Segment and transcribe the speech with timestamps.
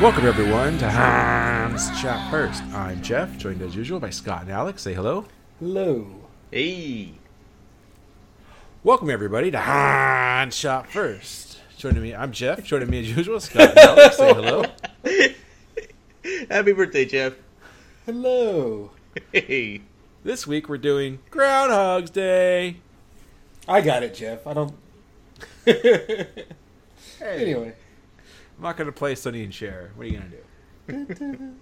[0.00, 2.62] Welcome everyone to Hans Shot First.
[2.74, 4.82] I'm Jeff, joined as usual by Scott and Alex.
[4.82, 5.26] Say hello.
[5.60, 6.06] Hello.
[6.50, 7.12] Hey.
[8.82, 11.60] Welcome everybody to Hans Shot First.
[11.76, 12.64] Joining me, I'm Jeff.
[12.64, 14.16] Joining me as usual, Scott and Alex.
[14.16, 14.64] Say hello.
[16.50, 17.34] Happy birthday, Jeff.
[18.06, 18.90] Hello.
[19.32, 19.82] Hey.
[20.24, 22.78] This week we're doing Groundhog's Day.
[23.68, 24.46] I got it, Jeff.
[24.46, 24.74] I don't.
[27.24, 27.72] Anyway,
[28.62, 29.90] I'm not going to play Sonny and Cher.
[29.96, 31.54] What are you going to do?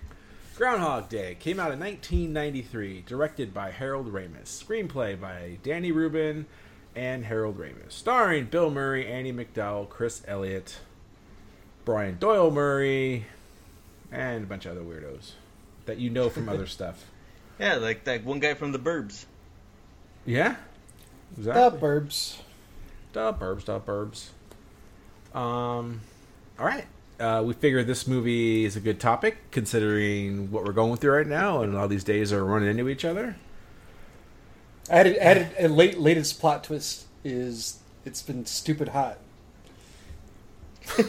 [0.56, 4.44] Groundhog Day came out in 1993, directed by Harold Ramis.
[4.44, 6.46] Screenplay by Danny Rubin
[6.94, 7.92] and Harold Ramis.
[7.92, 10.78] Starring Bill Murray, Andie MacDowell, Chris Elliott,
[11.84, 13.26] Brian Doyle Murray,
[14.10, 15.32] and a bunch of other weirdos
[15.84, 17.04] that you know from other stuff.
[17.58, 19.26] Yeah, like that one guy from the Burbs.
[20.24, 20.56] Yeah?
[21.36, 22.38] the burbs.
[23.12, 24.30] Da burbs, da burbs.
[25.38, 26.00] Um,
[26.58, 26.86] all right.
[27.18, 31.26] Uh, we figured this movie is a good topic considering what we're going through right
[31.26, 33.36] now, and all these days are running into each other.
[34.90, 39.18] Added, added, a late latest plot twist is it's been stupid hot.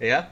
[0.00, 0.26] Yeah.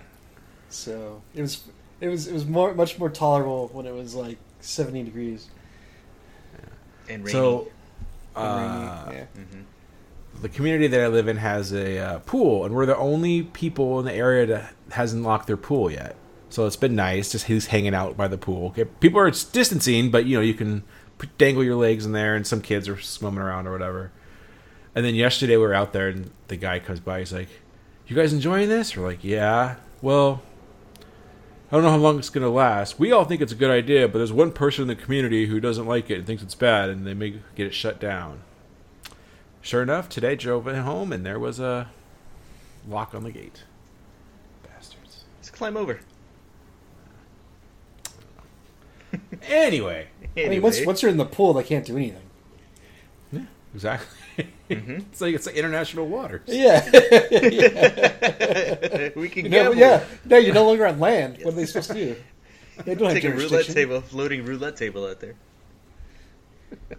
[0.68, 1.62] So it was,
[2.00, 5.48] it was, it was more, much more tolerable when it was like seventy degrees.
[7.08, 7.32] And rainy.
[7.32, 7.68] So,
[8.34, 9.18] and uh, rainy.
[9.18, 9.58] Yeah.
[10.42, 13.98] The community that I live in has a uh, pool, and we're the only people
[13.98, 16.16] in the area that hasn't locked their pool yet.
[16.48, 18.68] So it's been nice, just who's hanging out by the pool.
[18.68, 20.84] Okay, people are distancing, but you know you can
[21.38, 24.12] dangle your legs in there, and some kids are swimming around or whatever.
[24.94, 27.18] And then yesterday we were out there, and the guy comes by.
[27.18, 27.48] He's like,
[28.06, 30.42] "You guys enjoying this?" We're like, "Yeah." Well,
[31.70, 32.98] I don't know how long it's gonna last.
[32.98, 35.58] We all think it's a good idea, but there's one person in the community who
[35.60, 38.42] doesn't like it and thinks it's bad, and they may get it shut down.
[39.66, 41.90] Sure enough, today drove it home and there was a
[42.88, 43.64] lock on the gate.
[44.62, 45.24] Bastards.
[45.38, 45.98] Let's climb over.
[49.48, 52.20] Anyway, I mean, once once you're in the pool, they can't do anything.
[53.32, 53.40] Yeah,
[53.74, 54.48] exactly.
[54.68, 54.92] Mm-hmm.
[55.10, 56.42] it's like it's like international waters.
[56.46, 56.84] Yeah,
[59.16, 59.76] we can you know, gamble.
[59.76, 60.04] yeah.
[60.26, 61.38] No, you're no longer on land.
[61.42, 62.16] What are they supposed to do?
[62.84, 65.34] They don't have a roulette table, floating roulette table out there.
[66.90, 66.96] Yeah.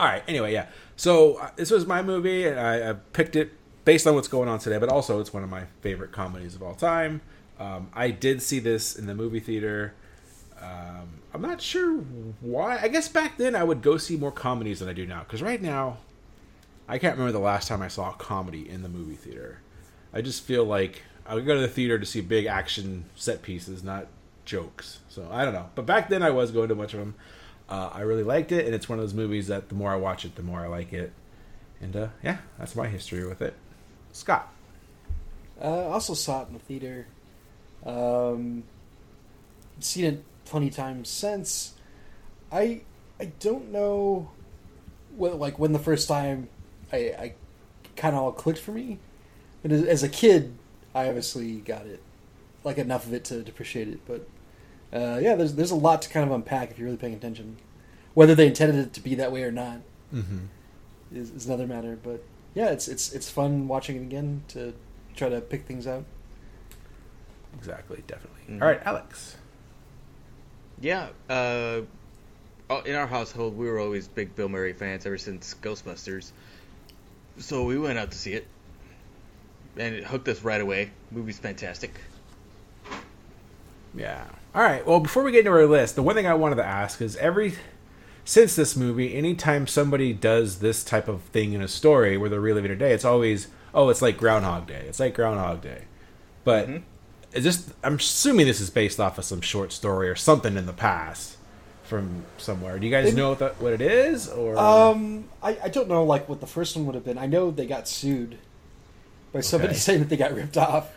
[0.00, 0.24] All right.
[0.26, 0.66] Anyway, yeah.
[0.98, 3.52] So uh, this was my movie, and I, I picked it
[3.84, 6.62] based on what's going on today, but also it's one of my favorite comedies of
[6.62, 7.20] all time.
[7.60, 9.94] Um, I did see this in the movie theater.
[10.60, 11.98] Um, I'm not sure
[12.40, 12.78] why.
[12.82, 15.20] I guess back then I would go see more comedies than I do now.
[15.20, 15.98] Because right now,
[16.88, 19.60] I can't remember the last time I saw a comedy in the movie theater.
[20.12, 23.42] I just feel like I would go to the theater to see big action set
[23.42, 24.08] pieces, not
[24.44, 24.98] jokes.
[25.08, 25.70] So I don't know.
[25.76, 27.14] But back then I was going to a bunch of them.
[27.68, 29.96] Uh, I really liked it, and it's one of those movies that the more I
[29.96, 31.12] watch it, the more I like it.
[31.80, 33.54] And uh, yeah, that's my history with it.
[34.12, 34.52] Scott.
[35.60, 37.06] Uh, I also saw it in the theater.
[37.84, 38.64] Um,
[39.80, 41.74] seen it plenty times since.
[42.50, 42.82] I
[43.20, 44.30] I don't know
[45.16, 46.48] what like when the first time
[46.92, 47.34] I, I
[47.96, 48.98] kind of all clicked for me,
[49.62, 50.56] but as, as a kid,
[50.94, 52.02] I obviously got it,
[52.64, 54.00] like enough of it to, to appreciate it.
[54.06, 54.26] But
[54.92, 57.56] uh, yeah, there's there's a lot to kind of unpack if you're really paying attention.
[58.14, 59.80] Whether they intended it to be that way or not
[60.14, 60.38] Mm-hmm.
[61.14, 61.98] is, is another matter.
[62.02, 62.22] But
[62.54, 64.72] yeah, it's it's it's fun watching it again to
[65.14, 66.04] try to pick things out.
[67.58, 68.54] Exactly, definitely.
[68.54, 68.62] Mhm.
[68.62, 69.36] All right, Alex.
[70.80, 71.08] Yeah.
[71.28, 71.82] Uh,
[72.70, 76.30] oh, in our household, we were always big Bill Murray fans ever since Ghostbusters.
[77.38, 78.46] So we went out to see it,
[79.76, 80.90] and it hooked us right away.
[81.10, 81.92] Movie's fantastic.
[83.94, 84.24] Yeah.
[84.58, 84.84] All right.
[84.84, 87.14] Well, before we get into our list, the one thing I wanted to ask is
[87.18, 87.54] every
[88.24, 92.40] since this movie, anytime somebody does this type of thing in a story where they're
[92.40, 94.84] reliving a day, it's always oh, it's like Groundhog Day.
[94.88, 95.82] It's like Groundhog Day.
[96.42, 96.68] But
[97.32, 97.72] is this?
[97.84, 101.36] I'm assuming this is based off of some short story or something in the past
[101.84, 102.80] from somewhere.
[102.80, 104.28] Do you guys It- know what, that, what it is?
[104.28, 107.16] Or Um, I, I don't know like what the first one would have been.
[107.16, 108.38] I know they got sued
[109.32, 109.78] by somebody Okay.
[109.86, 110.88] saying that they got ripped off.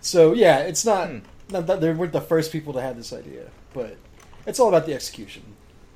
[0.00, 1.18] So yeah, it's not, Hmm.
[1.50, 3.96] Not that they weren't the first people to have this idea, but
[4.46, 5.42] it's all about the execution.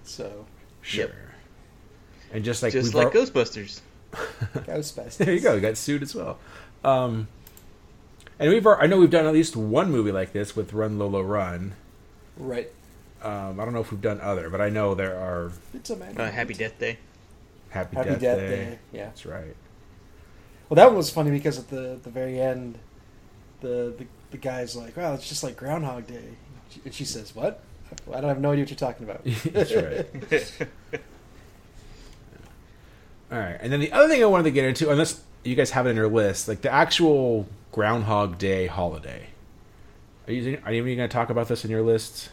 [0.04, 0.46] So
[0.81, 1.06] sure.
[1.06, 1.14] Yep.
[2.32, 3.81] And just like Just we've like al- Ghostbusters.
[4.12, 5.16] Ghostbusters.
[5.19, 5.54] There you go.
[5.54, 6.38] You got sued as well.
[6.84, 7.28] Um,
[8.38, 11.22] and we've I know we've done at least one movie like this with Run Lola
[11.22, 11.75] Run.
[12.37, 12.70] Right.
[13.22, 15.96] Um, I don't know if we've done other, but I know there are It's a
[15.96, 16.19] man.
[16.19, 16.99] Uh, Happy Death Day.
[17.70, 18.49] Happy, Happy Death, Death Day.
[18.49, 19.04] Day, yeah.
[19.04, 19.54] that's right.
[20.69, 22.78] Well, that one was funny because at the the very end,
[23.60, 26.37] the the, the guy's like, "Wow, it's just like Groundhog Day,"
[26.84, 27.62] and she says, "What?
[28.08, 30.99] I don't have no idea what you're talking about." that's right.
[33.31, 35.70] All right, and then the other thing I wanted to get into, unless you guys
[35.70, 39.29] have it in your list, like the actual Groundhog Day holiday.
[40.26, 42.31] Are you are you even going to talk about this in your list?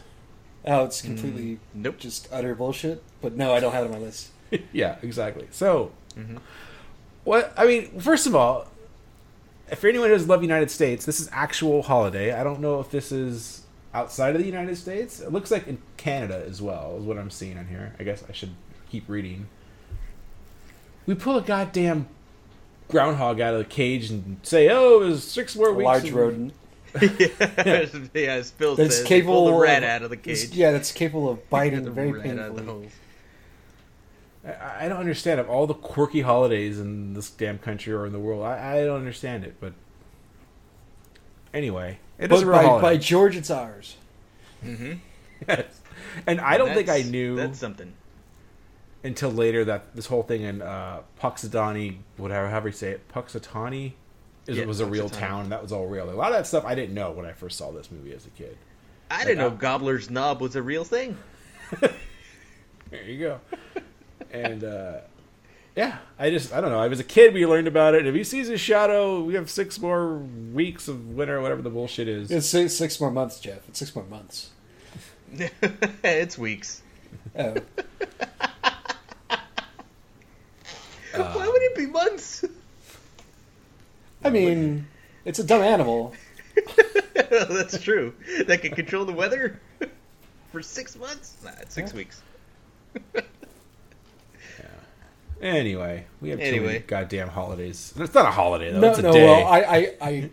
[0.64, 1.98] oh, it's completely mm, nope.
[1.98, 3.02] just utter bullshit.
[3.20, 4.30] But no, I don't have it on my list.
[4.72, 5.48] yeah, exactly.
[5.50, 6.38] So, mm-hmm.
[7.24, 8.69] what I mean, first of all,
[9.70, 12.32] if anyone who does love United States, this is actual holiday.
[12.32, 13.62] I don't know if this is
[13.94, 15.20] outside of the United States.
[15.20, 17.94] It looks like in Canada as well, is what I'm seeing on here.
[17.98, 18.54] I guess I should
[18.90, 19.48] keep reading.
[21.06, 22.08] We pull a goddamn
[22.88, 26.14] groundhog out of the cage and say, "Oh, there's six more A weeks." large and-
[26.14, 26.52] rodent
[27.00, 27.08] yeah,
[28.14, 30.50] yeah, as Phil that's says, capable pull the rat of, out of the cage.
[30.50, 32.90] Yeah, that's capable of biting the very rat out of the painfully.
[34.44, 34.54] Hole.
[34.60, 38.12] I, I don't understand of all the quirky holidays in this damn country or in
[38.12, 38.44] the world.
[38.44, 39.72] I, I don't understand it, but
[41.52, 42.82] anyway, it is But a by, holiday.
[42.82, 43.96] by George, it's ours.
[44.62, 45.80] Yes.
[46.26, 47.92] And I don't think I knew That's something.
[49.04, 53.92] until later that this whole thing in uh, Puxatawny, whatever, however you say it, Puxatawny,
[54.46, 55.18] is Yeah, was a real Punxsutawney.
[55.18, 55.42] town.
[55.44, 56.10] and That was all real.
[56.10, 58.26] A lot of that stuff I didn't know when I first saw this movie as
[58.26, 58.56] a kid.
[59.10, 61.16] I didn't know Like, I- Gobbler's Knob was a real thing.
[62.90, 63.40] There you go.
[64.32, 65.00] and uh,
[65.76, 66.80] yeah, I just I don't know.
[66.80, 67.34] I was a kid.
[67.34, 68.06] We learned about it.
[68.06, 72.08] If he sees his shadow, we have six more weeks of winter, whatever the bullshit
[72.08, 72.30] is.
[72.30, 73.68] It's six, six more months, Jeff.
[73.68, 74.50] It's six more months.
[76.04, 76.82] it's weeks.
[77.38, 77.54] Oh,
[81.14, 82.44] Why would it be months?
[84.24, 84.86] I mean,
[85.24, 86.14] it's a dumb animal.
[87.30, 88.12] That's true.
[88.46, 89.60] That can control the weather
[90.52, 91.36] for six months.
[91.44, 91.96] Nah, it's six Yeah.
[91.96, 92.22] weeks.
[95.40, 97.94] Anyway, we have too many goddamn holidays.
[97.96, 98.80] It's not a holiday though.
[98.80, 99.12] no, it's a no.
[99.12, 99.24] day.
[99.24, 100.30] Well, I, I, I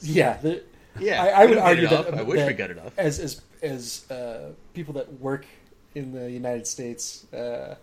[0.00, 0.36] yeah.
[0.36, 0.62] The,
[0.98, 2.14] Yeah, I, I would argue that.
[2.14, 2.92] I wish that we got it off.
[2.96, 5.46] As as as uh, people that work
[5.94, 7.76] in the United States, uh,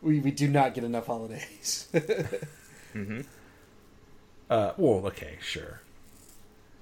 [0.00, 1.88] we we do not get enough holidays.
[1.92, 3.20] mm-hmm.
[4.48, 5.80] Uh, well, okay, sure.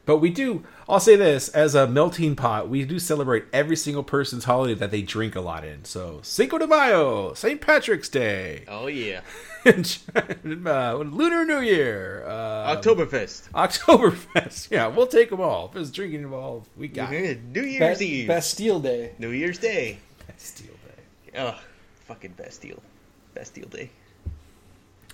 [0.04, 0.64] But we do.
[0.88, 4.90] I'll say this: as a melting pot, we do celebrate every single person's holiday that
[4.90, 5.84] they drink a lot in.
[5.84, 7.60] So Cinco de Mayo, St.
[7.60, 9.20] Patrick's Day, Oh yeah,
[9.64, 14.70] uh, Lunar New Year, uh, Oktoberfest, Oktoberfest.
[14.72, 15.66] Yeah, we'll take them all.
[15.66, 17.10] If there's drinking involved, we got.
[17.12, 19.12] New Year's Ba- Eve, Bastille Day.
[19.18, 19.98] New Year's Day.
[20.26, 21.38] Bastille Day.
[21.38, 21.58] Oh,
[22.06, 22.82] fucking Bastille,
[23.34, 23.90] Bastille Day.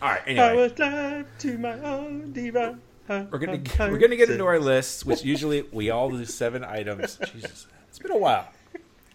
[0.01, 0.39] All right.
[0.39, 2.81] I was led to my own divine.
[3.09, 7.19] We're gonna we're gonna get into our lists, which usually we all do seven items.
[7.33, 8.49] Jesus, it's been a while.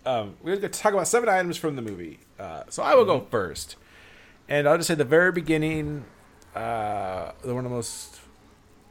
[0.05, 2.19] Um, we're gonna talk about seven items from the movie.
[2.39, 3.75] Uh, so I will go first,
[4.49, 6.05] and I'll just say the very beginning,
[6.55, 8.19] uh, one of the most,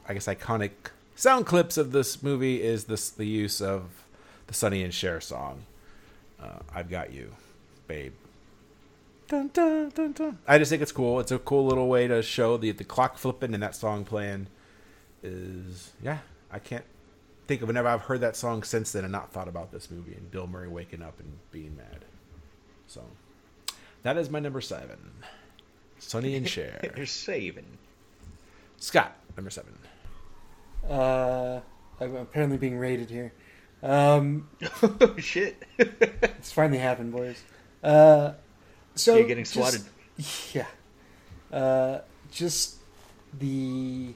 [0.07, 0.71] I guess, iconic
[1.15, 4.05] sound clips of this movie is this the use of
[4.47, 5.63] the Sonny and Cher song.
[6.41, 7.31] Uh, I've got you,
[7.87, 8.13] babe.
[9.27, 10.37] Dun, dun, dun, dun.
[10.47, 11.19] I just think it's cool.
[11.19, 14.47] It's a cool little way to show the the clock flipping and that song playing
[15.23, 16.19] is yeah.
[16.51, 16.85] I can't
[17.47, 20.13] think of whenever I've heard that song since then and not thought about this movie
[20.13, 22.05] and Bill Murray waking up and being mad.
[22.87, 23.01] So
[24.03, 24.99] that is my number seven.
[25.99, 26.79] Sonny and Cher.
[26.95, 27.77] You're saving.
[28.77, 29.73] Scott, number seven.
[30.89, 31.61] Uh,
[31.99, 33.31] I'm apparently being rated here.
[33.81, 34.49] Um,
[34.81, 35.61] oh shit!
[35.77, 37.41] it's finally happened, boys.
[37.83, 38.33] Uh,
[38.95, 39.81] so You're getting just- swatted.
[40.53, 40.67] Yeah.
[41.51, 41.99] Uh,
[42.31, 42.75] just
[43.39, 44.13] the, the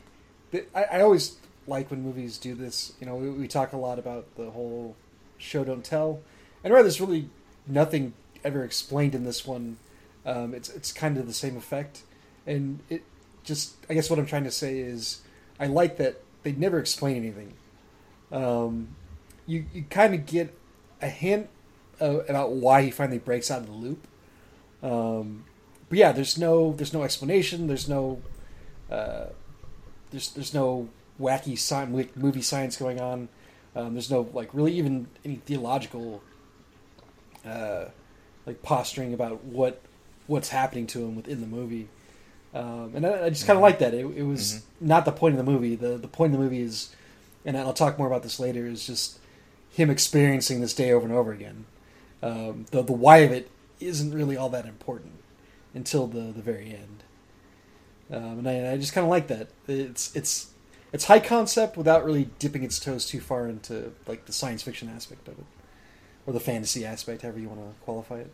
[0.54, 1.38] I, I always
[1.68, 2.94] like when movies do this.
[3.00, 4.96] You know, we, we talk a lot about the whole
[5.38, 6.22] show don't tell,
[6.64, 7.30] and rather there's really
[7.68, 8.14] nothing
[8.44, 9.78] ever explained in this one.
[10.26, 12.04] Um, it's it's kind of the same effect,
[12.46, 13.04] and it
[13.44, 15.22] just I guess what I'm trying to say is
[15.60, 17.54] I like that they never explain anything.
[18.32, 18.96] Um,
[19.46, 20.54] you you kind of get
[21.02, 21.50] a hint
[22.02, 24.08] uh, about why he finally breaks out of the loop.
[24.84, 25.46] Um,
[25.90, 27.68] but yeah, there's no there's no explanation.
[27.68, 28.22] There's no
[28.92, 29.28] uh,
[30.12, 33.30] there's there's no wacky sci- movie science going on.
[33.76, 36.22] Um, there's no like really even any theological
[37.46, 37.86] uh,
[38.46, 39.82] like posturing about what
[40.28, 41.88] what's happening to him within the movie.
[42.54, 43.94] Um, and I, I just kind of like that.
[43.94, 45.76] It, it was not the point of the movie.
[45.76, 46.96] The the point of the movie is,
[47.46, 48.66] and I'll talk more about this later.
[48.66, 49.20] Is just
[49.72, 51.66] him experiencing this day over and over again.
[52.24, 53.50] Um, the the why of it
[53.80, 55.14] isn't really all that important
[55.74, 56.97] until the the very end.
[58.12, 59.50] Um, and I, I just kind of like that.
[59.68, 60.52] It's it's
[60.94, 64.88] it's high concept without really dipping its toes too far into like the science fiction
[64.90, 65.46] aspect of it.
[66.26, 68.32] or the fantasy aspect, however you want to qualify it.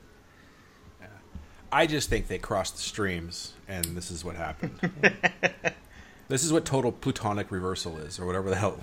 [1.72, 4.80] I just think they crossed the streams, and this is what happened.
[6.28, 8.78] this is what total protonic reversal is, or whatever the hell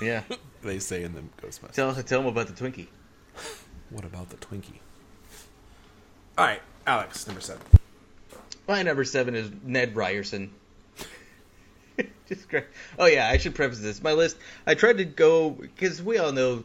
[0.00, 0.22] Yeah.
[0.62, 1.72] they say in the Ghostbusters.
[1.72, 2.86] Tell us, tell them about the Twinkie.
[3.90, 4.78] What about the Twinkie?
[6.38, 7.60] All right, Alex, number seven.
[8.70, 10.52] My number seven is Ned Ryerson.
[12.28, 12.66] Just great.
[13.00, 14.00] Oh yeah, I should preface this.
[14.00, 14.36] My list.
[14.64, 16.62] I tried to go because we all know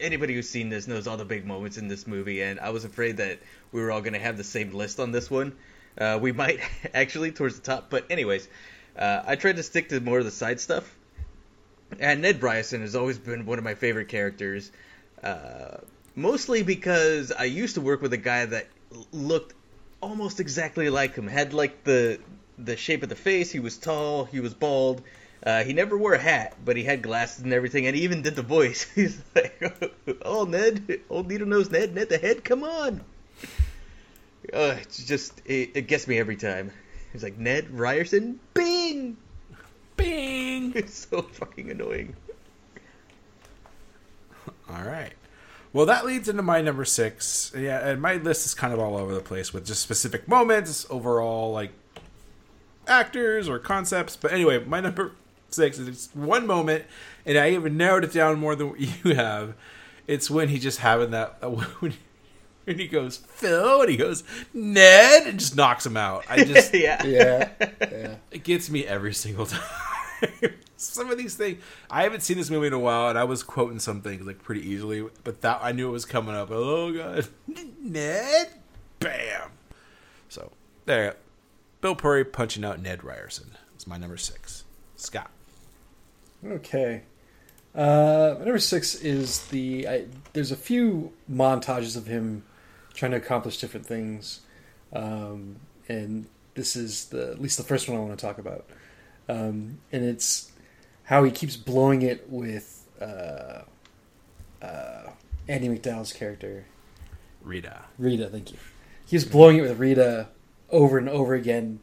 [0.00, 2.84] anybody who's seen this knows all the big moments in this movie, and I was
[2.84, 3.38] afraid that
[3.70, 5.54] we were all going to have the same list on this one.
[5.96, 6.58] Uh, we might
[6.92, 8.48] actually towards the top, but anyways,
[8.98, 10.92] uh, I tried to stick to more of the side stuff.
[12.00, 14.72] And Ned Ryerson has always been one of my favorite characters,
[15.22, 15.76] uh,
[16.16, 18.66] mostly because I used to work with a guy that
[19.12, 19.54] looked
[20.04, 21.26] almost exactly like him.
[21.26, 22.20] Had like the
[22.58, 23.50] the shape of the face.
[23.50, 24.24] He was tall.
[24.24, 25.02] He was bald.
[25.44, 28.22] Uh, he never wore a hat, but he had glasses and everything, and he even
[28.22, 28.84] did the voice.
[28.94, 29.60] He's like,
[30.22, 33.02] "Oh, Ned, old needle nose Ned, Ned the head, come on."
[34.52, 36.70] Uh, it's just it, it gets me every time.
[37.12, 39.16] He's like Ned Ryerson, Bing.
[39.96, 40.72] Bing.
[40.74, 42.16] It's so fucking annoying.
[44.68, 45.12] All right.
[45.74, 47.52] Well, that leads into my number six.
[47.54, 50.86] Yeah, and my list is kind of all over the place with just specific moments,
[50.88, 51.72] overall like
[52.86, 54.14] actors or concepts.
[54.14, 55.12] But anyway, my number
[55.50, 56.84] six is one moment,
[57.26, 59.54] and I even narrowed it down more than what you have.
[60.06, 61.42] It's when he just having that
[61.80, 61.94] when,
[62.64, 66.24] when he goes Phil and he goes Ned and just knocks him out.
[66.30, 67.04] I just yeah.
[67.04, 67.48] Yeah,
[67.80, 68.14] yeah.
[68.30, 69.60] it gets me every single time.
[70.84, 73.42] Some of these things I haven't seen this movie in a while, and I was
[73.42, 76.50] quoting some things like pretty easily, but that I knew it was coming up.
[76.50, 77.28] Oh god,
[77.80, 78.48] Ned,
[79.00, 79.50] bam!
[80.28, 80.52] So
[80.84, 81.16] there,
[81.80, 84.64] Bill Murray punching out Ned Ryerson is my number six.
[84.96, 85.30] Scott,
[86.46, 87.02] Okay.
[87.74, 89.88] Uh, number six is the.
[89.88, 92.44] I, there's a few montages of him
[92.92, 94.40] trying to accomplish different things,
[94.92, 95.56] um,
[95.88, 98.66] and this is the at least the first one I want to talk about.
[99.28, 100.52] Um, and it's
[101.04, 103.62] how he keeps blowing it with uh,
[104.62, 105.10] uh,
[105.48, 106.64] Andie MacDowell's character
[107.44, 107.82] Rita.
[107.98, 108.28] Rita.
[108.28, 108.58] Thank you.
[109.06, 110.28] He was blowing it with Rita
[110.70, 111.80] over and over again,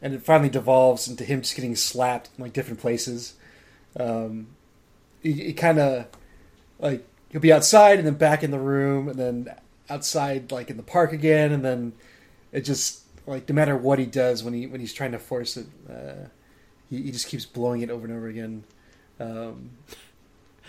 [0.00, 3.34] and it finally devolves into him just getting slapped in like different places.
[3.98, 4.48] Um,
[5.22, 6.06] it, it kind of
[6.78, 9.54] like he'll be outside and then back in the room and then
[9.90, 11.92] outside like in the park again and then
[12.52, 15.56] it just like no matter what he does when he when he's trying to force
[15.58, 16.28] it, uh,
[16.96, 18.64] he, he just keeps blowing it over and over again.
[19.18, 19.70] Um,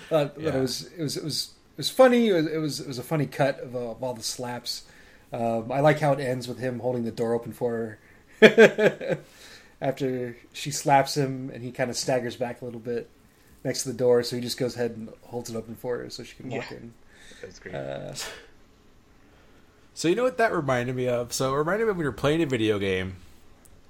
[0.09, 2.29] but, but it was it was it was it was funny.
[2.29, 4.83] It was it was, it was a funny cut of, uh, of all the slaps.
[5.31, 7.97] Um, I like how it ends with him holding the door open for
[8.41, 9.19] her
[9.81, 13.09] after she slaps him, and he kind of staggers back a little bit
[13.63, 14.23] next to the door.
[14.23, 16.69] So he just goes ahead and holds it open for her so she can walk
[16.71, 16.77] Yeah.
[16.77, 16.93] in.
[17.41, 17.75] That's great.
[17.75, 18.13] Uh,
[19.95, 21.33] So you know what that reminded me of?
[21.33, 23.15] So it reminded me of when you're playing a video game,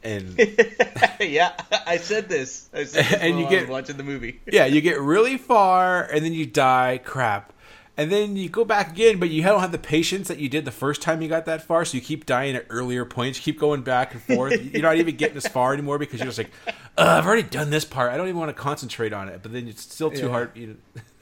[0.04, 0.36] and
[1.20, 1.54] yeah,
[1.88, 2.70] I said this.
[2.74, 4.40] I said this And while you I get- was watching the movie.
[4.52, 7.00] yeah, you get really far and then you die.
[7.04, 7.52] Crap.
[7.96, 10.66] And then you go back again, but you don't have the patience that you did
[10.66, 13.38] the first time you got that far, so you keep dying at earlier points.
[13.38, 14.60] You keep going back and forth.
[14.74, 17.70] You're not even getting as far anymore because you're just like, Ugh, I've already done
[17.70, 18.12] this part.
[18.12, 19.42] I don't even want to concentrate on it.
[19.44, 20.30] But then it's still too Yeah.
[20.32, 20.58] hard.
[20.58, 20.78] You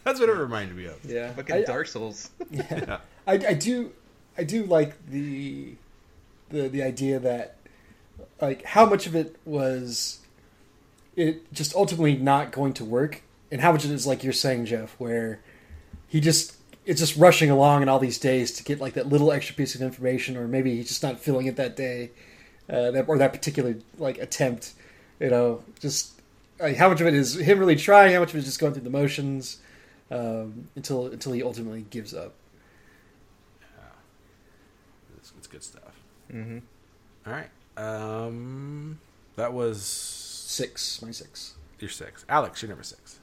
[0.05, 1.03] that's what it reminded me of.
[1.03, 2.29] yeah, Fucking I, Dark Souls.
[2.50, 3.00] Yeah.
[3.27, 3.91] I, I do
[4.38, 5.75] I do like the
[6.50, 7.57] the the idea that
[8.42, 10.20] like how much of it was
[11.16, 13.22] it just ultimately not going to work?
[13.51, 15.42] And how much of it is like you're saying Jeff where
[16.08, 19.32] he just it's just rushing along in all these days to get like that little
[19.32, 22.12] extra piece of information or maybe he's just not feeling it that day
[22.70, 24.74] uh, that, or that particular like attempt
[25.22, 25.63] you know?
[25.80, 26.20] Just
[26.60, 28.13] like, how much of it is him really trying?
[28.13, 29.60] How much of it is just going through the motions
[30.10, 32.34] um, until until he ultimately gives up?
[35.18, 36.01] It's, it's good stuff.
[36.30, 36.60] hmm
[37.25, 37.50] All right.
[37.78, 39.00] Um,
[39.36, 39.84] that was
[40.51, 41.56] Six, my six.
[41.80, 42.25] your six.
[42.28, 43.20] Alex, your number six.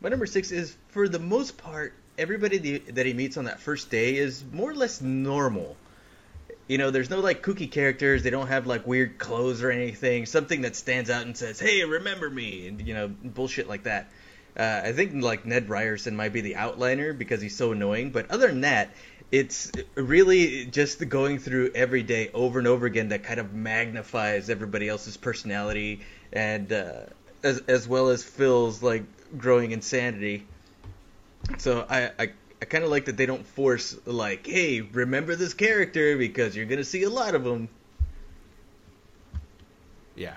[0.00, 3.90] My number six is, for the most part, everybody that he meets on that first
[3.90, 5.76] day is more or less normal.
[6.66, 8.24] You know, there's no like kooky characters.
[8.24, 10.26] They don't have like weird clothes or anything.
[10.26, 14.10] Something that stands out and says, "Hey, remember me," and you know, bullshit like that.
[14.56, 18.10] Uh, I think like Ned Ryerson might be the outliner because he's so annoying.
[18.10, 18.90] But other than that,
[19.32, 23.52] it's really just the going through every day over and over again that kind of
[23.54, 27.00] magnifies everybody else's personality and uh,
[27.42, 29.04] as as well as Phil's like
[29.36, 30.46] growing insanity.
[31.58, 35.54] So I I, I kind of like that they don't force like, hey, remember this
[35.54, 37.68] character because you're gonna see a lot of them.
[40.14, 40.36] Yeah.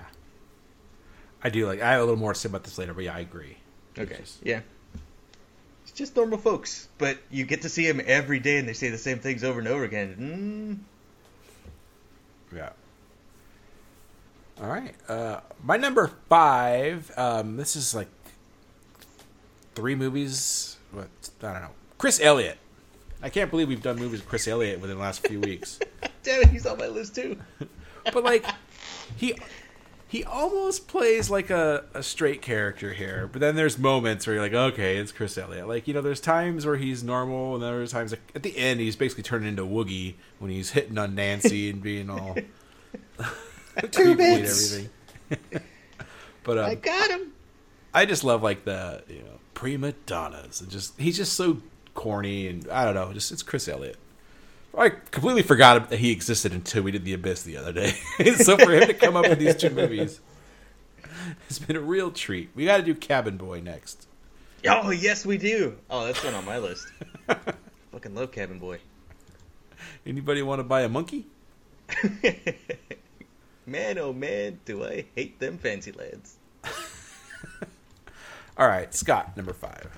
[1.44, 1.82] I do like.
[1.82, 3.58] I have a little more to say about this later, but yeah, I agree.
[3.98, 4.16] Okay.
[4.18, 4.60] Just- Yeah.
[5.96, 8.98] Just normal folks, but you get to see them every day, and they say the
[8.98, 10.84] same things over and over again.
[12.52, 12.70] Mm, Yeah.
[14.60, 14.94] All right.
[15.08, 17.10] Uh, my number five.
[17.16, 18.08] Um, this is like
[19.74, 20.76] three movies.
[20.92, 21.08] What
[21.42, 21.70] I don't know.
[21.98, 22.58] Chris Elliott.
[23.22, 25.78] I can't believe we've done movies with Chris Elliott within the last few weeks.
[26.22, 27.38] damn it, he's on my list too.
[28.12, 28.44] but like
[29.16, 29.34] he
[30.08, 34.42] he almost plays like a, a straight character here but then there's moments where you're
[34.42, 37.92] like okay it's chris elliott like you know there's times where he's normal and there's
[37.92, 41.70] times like at the end he's basically turning into woogie when he's hitting on nancy
[41.70, 42.36] and being all
[43.90, 44.72] Two bits.
[44.72, 44.90] everything
[46.44, 47.32] but um, I got him.
[47.92, 51.58] I just love like the you know prima donnas and just he's just so
[51.94, 53.96] corny and I don't know just it's Chris Elliott.
[54.76, 57.92] I completely forgot that he existed until we did the Abyss the other day.
[58.36, 60.20] so for him to come up with these two movies,
[61.48, 62.50] it's been a real treat.
[62.54, 64.06] We got to do Cabin Boy next.
[64.68, 65.78] Oh yes, we do.
[65.88, 66.88] Oh, that's one on my list.
[67.92, 68.78] Fucking love Cabin Boy.
[70.04, 71.26] Anybody want to buy a monkey?
[73.66, 76.36] man, oh man, do I hate them fancy lads.
[78.58, 79.88] All right, Scott, number five.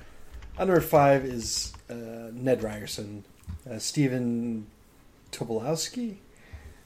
[0.58, 3.24] Uh, number five is uh, Ned Ryerson,
[3.70, 4.66] uh, Stephen
[5.32, 6.16] Tobolowsky.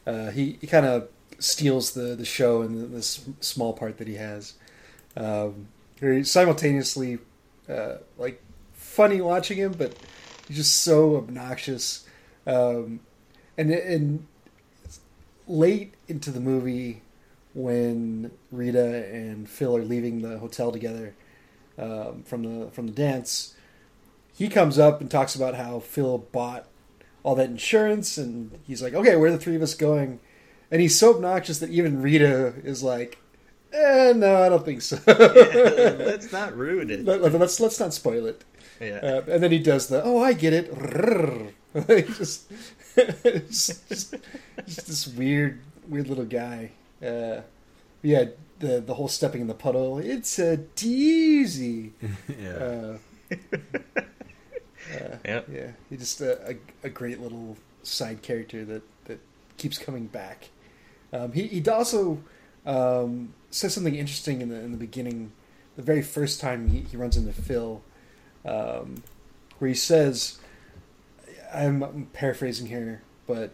[0.06, 4.14] Uh, he he kind of steals the, the show in this small part that he
[4.14, 4.54] has.
[5.16, 5.68] Um,
[6.24, 7.18] simultaneously,
[7.68, 8.42] uh, like
[8.72, 9.94] funny watching him, but
[10.48, 12.06] he's just so obnoxious.
[12.46, 13.00] Um,
[13.56, 14.26] and and
[15.46, 17.02] late into the movie,
[17.54, 21.14] when Rita and Phil are leaving the hotel together
[21.78, 23.54] um, from the from the dance,
[24.42, 26.66] he comes up and talks about how Phil bought
[27.22, 30.18] all that insurance, and he's like, "Okay, where are the three of us going?"
[30.68, 33.18] And he's so obnoxious that even Rita is like,
[33.72, 37.04] eh, "No, I don't think so." Let's not ruin it.
[37.04, 38.42] Let, us let's not spoil it.
[38.80, 38.96] Yeah.
[38.96, 40.66] Uh, and then he does the, "Oh, I get it."
[42.16, 42.50] just,
[42.96, 44.14] just,
[44.66, 46.72] just this weird, weird little guy.
[47.00, 47.42] Uh,
[48.02, 48.24] yeah,
[48.58, 49.98] the the whole stepping in the puddle.
[49.98, 51.92] It's a doozy.
[52.28, 52.50] yeah.
[52.50, 52.98] Uh,
[54.92, 55.48] uh, Yep.
[55.52, 59.20] yeah, he just a, a, a great little side character that, that
[59.56, 60.50] keeps coming back.
[61.12, 62.22] Um, he he also
[62.64, 65.32] um, says something interesting in the in the beginning,
[65.76, 67.82] the very first time he, he runs into Phil,
[68.44, 69.02] um,
[69.58, 70.38] where he says,
[71.52, 73.52] I'm, I'm paraphrasing here, but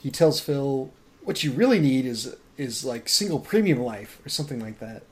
[0.00, 0.90] he tells Phil,
[1.24, 5.02] "What you really need is is like single premium life or something like that."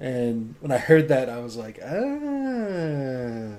[0.00, 3.56] And when I heard that, I was like, ah.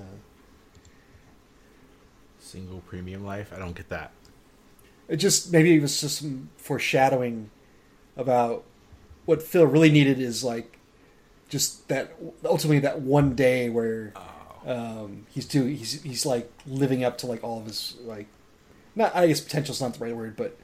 [2.50, 3.52] Single premium life.
[3.54, 4.10] I don't get that.
[5.08, 7.50] It just maybe it was just some foreshadowing
[8.16, 8.64] about
[9.24, 10.78] what Phil really needed is like
[11.48, 12.12] just that
[12.44, 14.12] ultimately that one day where
[14.66, 18.26] um, he's too he's he's like living up to like all of his like
[18.96, 20.56] not I guess potential is not the right word but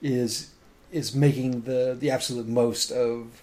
[0.00, 0.50] is
[0.90, 3.42] is making the the absolute most of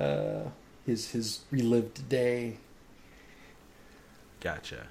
[0.00, 0.48] uh,
[0.84, 2.56] his his relived day.
[4.40, 4.88] Gotcha.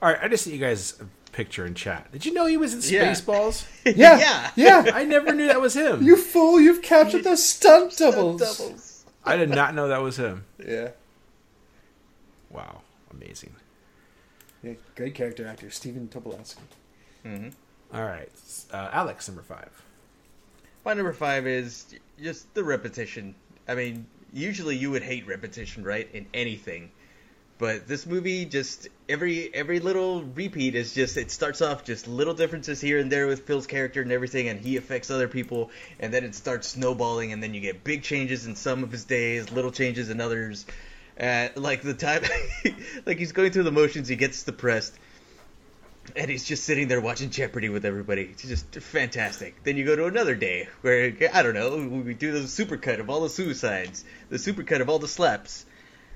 [0.00, 0.98] All right, I just sent you guys
[1.32, 2.12] picture in chat.
[2.12, 3.12] Did you know he was in Yeah.
[3.12, 3.66] Spaceballs?
[3.96, 4.50] Yeah, Yeah.
[4.84, 4.90] yeah.
[4.94, 6.02] I never knew that was him.
[6.02, 6.60] You fool!
[6.60, 8.40] You've captured the stunt doubles.
[8.40, 9.04] Doubles.
[9.24, 10.44] I did not know that was him.
[10.64, 10.90] Yeah,
[12.50, 13.54] Wow, amazing.
[14.62, 14.74] yeah.
[14.96, 16.56] Great character actor, Stephen Tobolowsky.
[17.22, 17.48] hmm
[17.94, 18.28] All right,
[18.72, 19.70] uh, Alex, number five.
[20.84, 23.34] My number five is just the repetition.
[23.68, 26.90] I mean, usually you would hate repetition, right, in anything,
[27.62, 32.34] but this movie just every every little repeat is just it starts off just little
[32.34, 35.70] differences here and there with Phil's character and everything, and he affects other people,
[36.00, 39.04] and then it starts snowballing, and then you get big changes in some of his
[39.04, 40.66] days, little changes in others.
[41.20, 42.24] Uh, like the time,
[43.06, 44.98] like he's going through the motions, he gets depressed
[46.16, 48.22] and he's just sitting there watching Jeopardy with everybody.
[48.22, 49.62] It's just fantastic.
[49.62, 53.08] Then you go to another day where I don't know, we do the supercut of
[53.08, 55.64] all the suicides, the supercut of all the slaps.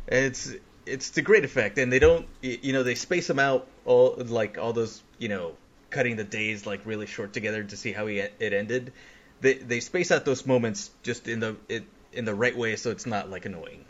[0.08, 0.52] It's
[0.86, 4.56] it's the great effect, and they don't, you know, they space them out all like
[4.56, 5.52] all those, you know,
[5.90, 8.92] cutting the days like really short together to see how he, it ended.
[9.40, 12.90] They they space out those moments just in the it, in the right way, so
[12.90, 13.84] it's not like annoying.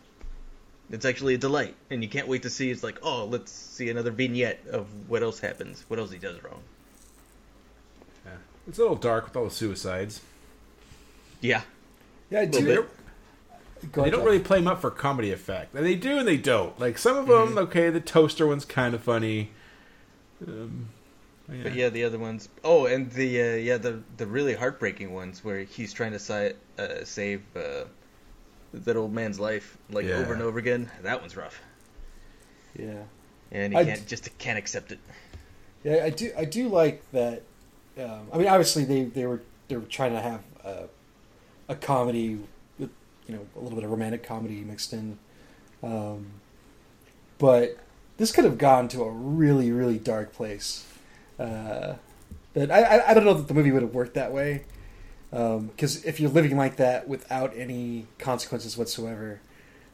[0.90, 2.70] It's actually a delight, and you can't wait to see.
[2.70, 6.42] It's like, oh, let's see another vignette of what else happens, what else he does
[6.42, 6.62] wrong.
[8.24, 8.32] Yeah.
[8.68, 10.20] It's a little dark with all the suicides.
[11.40, 11.62] Yeah,
[12.30, 12.46] Yeah, I
[13.76, 13.86] Little do.
[13.86, 13.92] bit.
[13.92, 15.74] Go They don't really play them up for comedy effect.
[15.74, 16.78] And they do and they don't.
[16.80, 17.58] Like some of them, Mm-hmm.
[17.58, 19.50] okay, the toaster one's kind of funny.
[20.46, 20.88] Um,
[21.50, 21.62] yeah.
[21.62, 22.48] but yeah, the other ones.
[22.64, 26.52] Oh, and the uh, yeah the the really heartbreaking ones where he's trying to si-
[26.78, 27.84] uh, save uh,
[28.74, 30.16] that old man's life like Yeah.
[30.16, 30.90] over and over again.
[31.02, 31.60] That one's rough.
[32.78, 33.02] Yeah.
[33.52, 34.98] and he I can't d- just can't accept it.
[35.84, 36.32] Yeah, I do.
[36.36, 37.42] I do like that.
[37.98, 40.88] Um, I mean, obviously they, they were they were trying to have a,
[41.68, 42.48] a comedy with
[43.26, 45.18] you know a little bit of romantic comedy mixed in,
[45.82, 46.26] um,
[47.38, 47.78] but
[48.16, 50.86] this could have gone to a really really dark place.
[51.38, 51.94] Uh,
[52.54, 54.64] that I, I don't know that the movie would have worked that way
[55.30, 59.40] because if you're living like that without any consequences whatsoever,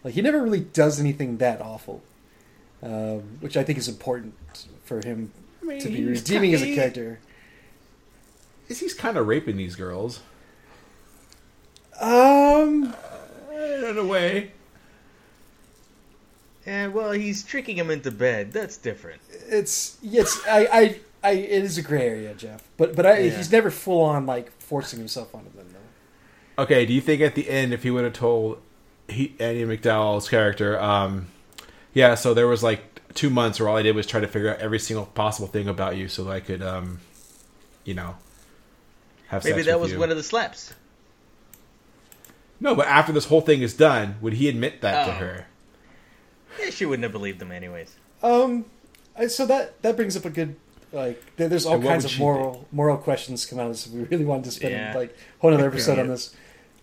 [0.04, 2.02] like he never really does anything that awful,
[2.82, 4.34] um, which I think is important
[4.84, 7.18] for him I mean, to be redeeming as a character.
[8.68, 10.20] Is he's kind of raping these girls
[12.00, 12.94] Um,
[13.62, 14.52] in a way?
[16.64, 18.52] And well, he's tricking him into bed.
[18.52, 19.20] That's different.
[19.48, 22.62] it's yes, I, I, I, it is a gray area, Jeff.
[22.76, 23.36] But but I, Yeah.
[23.36, 26.62] he's never full on like forcing himself onto them though.
[26.62, 28.60] Okay, do you think at the end, if he would have told
[29.08, 31.26] he, Andie MacDowell's character, um,
[31.94, 34.50] yeah, so there was like two months where all I did was try to figure
[34.50, 37.00] out every single possible thing about you so that I could, um,
[37.84, 38.14] you know,
[39.28, 39.98] have Maybe sex that with was you.
[39.98, 40.72] one of the slaps.
[42.62, 45.14] No, but after this whole thing is done, would he admit that to Oh.
[45.16, 45.46] her?
[46.60, 47.94] Yeah, she wouldn't have believed him anyways.
[48.22, 48.66] Um,
[49.16, 50.54] I, so that that brings up a good
[50.92, 51.20] like.
[51.36, 53.88] There, there's all And kinds of she moral moral questions come out of this.
[53.88, 54.94] We really wanted to spend Yeah.
[54.94, 56.34] like a whole other episode on this,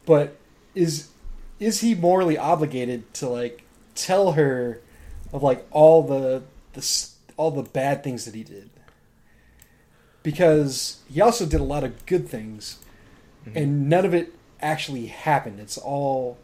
[0.06, 0.36] but
[0.76, 1.10] is
[1.60, 3.64] is he morally obligated to like
[3.96, 4.82] tell her
[5.32, 7.06] of like all the the
[7.38, 8.70] all the bad things that he did?
[10.24, 12.80] Because he also did a lot of good things,
[13.46, 13.58] Mm-hmm.
[13.58, 15.60] and none of it actually happened.
[15.60, 16.38] It's all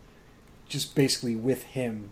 [0.68, 2.12] just basically with him.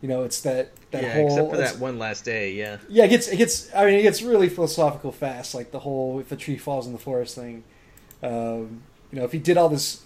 [0.00, 2.52] You know, it's that that yeah, whole except for that one last day.
[2.52, 2.78] Yeah.
[2.88, 3.74] yeah, it gets it gets.
[3.74, 5.54] I mean, it gets really philosophical fast.
[5.54, 7.64] Like the whole "if a tree falls in the forest" thing.
[8.22, 10.02] Um, you know, if he did all this,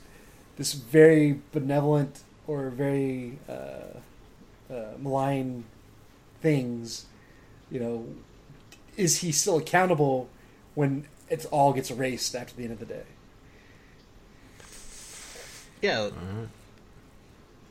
[0.56, 3.98] this very benevolent or very uh,
[4.72, 5.64] uh, malign
[6.42, 7.06] things,
[7.70, 8.06] you know,
[8.96, 10.28] is he still accountable
[10.74, 13.04] when it all gets erased after the end of the day?
[15.82, 16.10] Yeah.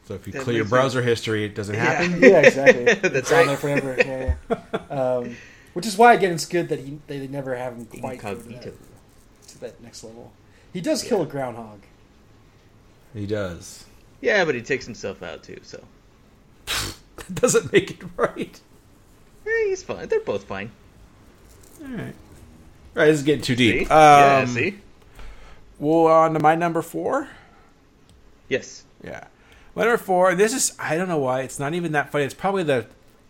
[0.05, 2.19] So if you That clear your makes browser history, it doesn't happen.
[2.21, 2.83] Yeah, exactly.
[2.95, 3.47] That's it's on right.
[3.47, 3.95] there forever.
[3.97, 4.79] Yeah, yeah.
[4.89, 5.35] Um,
[5.73, 8.41] which is why again it's good that he they never have him quite go to
[8.49, 8.73] that,
[9.47, 10.31] to that next level.
[10.73, 11.81] He does kill a groundhog.
[13.13, 13.85] He does.
[14.21, 15.59] Yeah, but he takes himself out too.
[15.63, 15.83] So
[16.65, 18.59] That doesn't make it right.
[19.45, 20.07] yeah, he's fine.
[20.07, 20.71] They're both fine.
[21.81, 22.15] All right.
[22.95, 23.79] All right, this is getting too See?
[23.79, 23.87] deep.
[23.89, 24.39] yeah.
[24.43, 24.79] Um, See.
[25.77, 27.27] Well, on to my number four.
[28.49, 28.83] Yes.
[29.03, 29.25] Yeah.
[29.75, 30.35] My number four.
[30.35, 32.25] This is I don't know why it's not even that funny.
[32.25, 32.87] It's probably the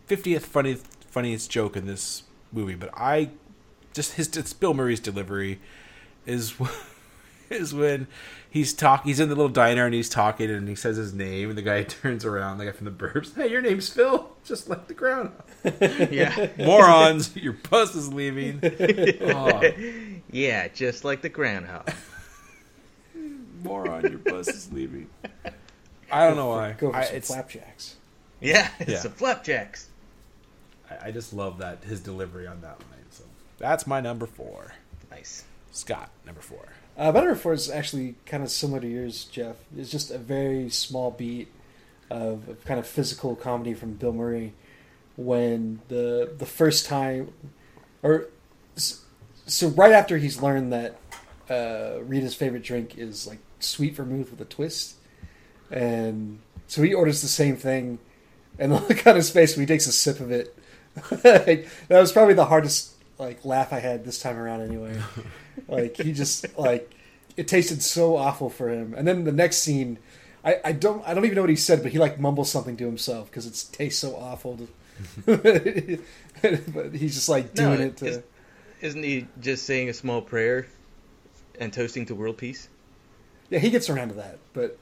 [0.08, 3.30] fiftieth funniest funniest joke in this movie, but I
[3.94, 5.60] just his it's Bill Murray's delivery
[6.26, 6.56] is
[7.50, 8.08] is when
[8.50, 11.50] he's talk he's in the little diner and he's talking and he says his name
[11.50, 14.70] and the guy turns around the guy from the burbs hey your name's Phil just
[14.70, 15.32] like the ground
[16.12, 16.50] Yeah.
[16.58, 18.60] morons your bus is leaving
[19.22, 19.62] oh,
[20.32, 21.92] yeah, just like the groundhog.
[23.64, 25.10] Moron your bus is leaving
[26.12, 27.96] I don't know why Go for I, some it's flapjacks.
[28.42, 29.00] Yeah, it's Yeah.
[29.02, 29.90] the flapjacks.
[30.90, 33.06] I, I just love that his delivery on that line.
[33.12, 33.24] So
[33.58, 34.74] that's my number four.
[35.12, 35.44] Nice.
[35.72, 36.66] Scott, number four.
[36.98, 39.56] Uh, my number four is actually kind of similar to yours, Jeff.
[39.78, 41.48] It's just a very small beat
[42.10, 44.54] of, of kind of physical comedy from Bill Murray
[45.16, 47.32] when the the first time,
[48.02, 48.28] or
[48.76, 50.98] so right after he's learned that
[51.50, 54.96] uh, Rita's favorite drink is like sweet vermouth with a twist,
[55.72, 58.00] and so he orders the same thing,
[58.58, 60.56] and the look on his face when he takes a sip of it,
[61.12, 64.62] that was probably the hardest like laugh I had this time around.
[64.62, 65.00] Anyway,
[65.68, 66.94] like he just like
[67.38, 70.00] it tasted so awful for him, and then the next scene.
[70.42, 72.78] I, I don't I don't even know what he said, but he like mumbles something
[72.78, 74.58] to himself because it tastes so awful.
[75.26, 76.02] To,
[76.74, 78.24] but he's just like No, doing it to.
[78.80, 80.68] Isn't he just saying a small prayer
[81.60, 82.70] and toasting to world peace?
[83.50, 84.78] Yeah, he gets around to that, but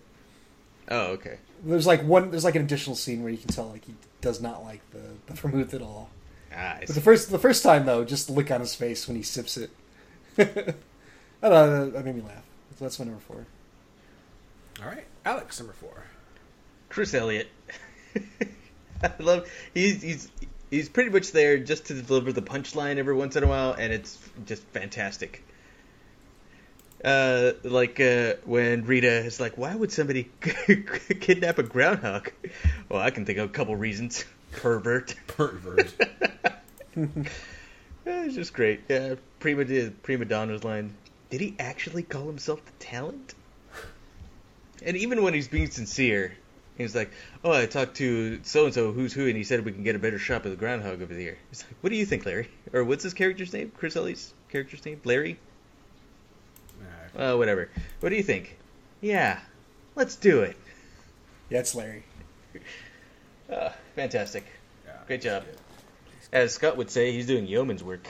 [0.89, 1.38] Oh, okay.
[1.63, 4.41] there's like one there's like an additional scene where you can tell like he does
[4.41, 6.10] not like the, the vermouth at all.
[6.53, 9.08] Ah, I But the first the first time though, just the look on his face
[9.08, 9.69] when he sips it.
[10.38, 10.43] I
[11.41, 12.43] don't know, that made me laugh.
[12.77, 13.45] So that's my number four.
[14.82, 16.03] All right, Alex, number four.
[16.89, 17.47] Chris Elliott.
[19.03, 20.32] I love he's he's
[20.71, 23.91] he's pretty much there just to deliver the punchline every once in a while, and
[23.93, 25.43] it's just fantastic.
[27.03, 32.31] Uh, like uh, when Rita is like, "Why would somebody kidnap a groundhog?"
[32.89, 34.25] Well, I can think of a couple reasons.
[34.51, 35.15] Pervert.
[35.27, 35.93] Pervert.
[38.10, 38.81] It's just great.
[38.88, 39.65] Yeah, prima
[40.01, 40.95] prima donna's line.
[41.29, 43.36] Did he actually call himself the talent?
[44.81, 46.38] And even when he's being sincere,
[46.77, 47.12] He's like,
[47.43, 49.95] "Oh, I talked to so and so, who's who, and he said we can get
[49.95, 52.49] a better shot of the groundhog over here." He's like, "What do you think, Larry?
[52.71, 53.71] Or what's his character's name?
[53.75, 55.01] Chris Elliott's character's name?
[55.03, 55.39] Larry?
[57.17, 57.69] Uh, whatever.
[57.99, 58.58] What do you think?
[59.01, 59.39] Yeah,
[59.95, 60.56] let's do it.
[61.49, 62.03] Yeah, it's Larry.
[63.49, 64.43] Uh, fantastic.
[64.86, 64.97] Yeah.
[65.08, 65.45] Great job.
[66.34, 68.06] As Scott would say, he's doing yeoman's work.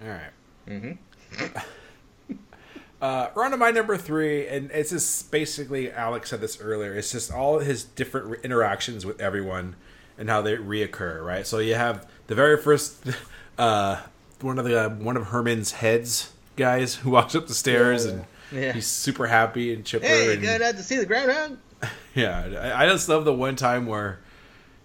[0.00, 0.30] All right.
[0.68, 1.58] Mm-hmm.
[3.00, 6.94] Uh, we're on to my number three, and it's just basically Alex said this earlier.
[6.94, 9.76] It's just all his different re- interactions with everyone
[10.18, 11.46] and how they reoccur, right?
[11.46, 13.04] So you have the very first
[13.58, 14.00] uh,
[14.40, 18.12] one of the uh, one of Herman's heads guys who walks up the stairs Yeah.
[18.12, 18.72] and Yeah.
[18.72, 20.06] he's super happy and chipper.
[20.06, 21.58] Hey, and, out to see the groundhog?
[22.14, 24.18] yeah, I, I just love the one time where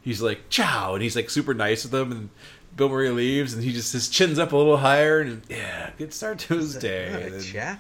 [0.02, 2.30] he's like "ciao" and he's like super nice with them, and
[2.76, 6.14] Bill Murray leaves, and he just his chin's up a little higher, and yeah, good
[6.14, 7.10] start to his day.
[7.26, 7.78] Oh, then- ciao.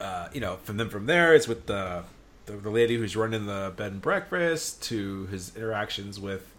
[0.00, 2.04] uh, you know, from them from there, it's with the,
[2.46, 6.52] the the lady who's running the bed and breakfast to his interactions with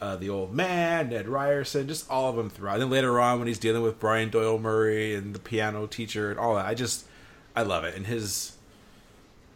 [0.00, 2.74] uh, the old man, Ned Ryerson, just all of them throughout.
[2.74, 6.30] And then later on, when he's dealing with Brian Doyle Murray and the piano teacher
[6.30, 7.06] and all that, I just
[7.54, 7.94] I love it.
[7.96, 8.56] And his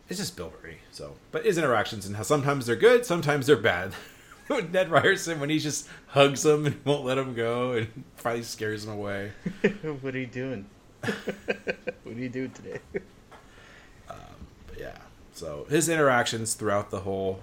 [0.09, 0.79] it's just Bill Murray.
[0.93, 3.93] So, but his interactions and how sometimes they're good, sometimes they're bad.
[4.49, 8.43] With Ned Ryerson when he just hugs him and won't let him go and finally
[8.43, 9.33] scares him away.
[10.03, 10.67] what are you doing?
[11.01, 12.79] what are you doing today?
[14.07, 14.99] But yeah.
[15.33, 17.41] So his interactions throughout the whole,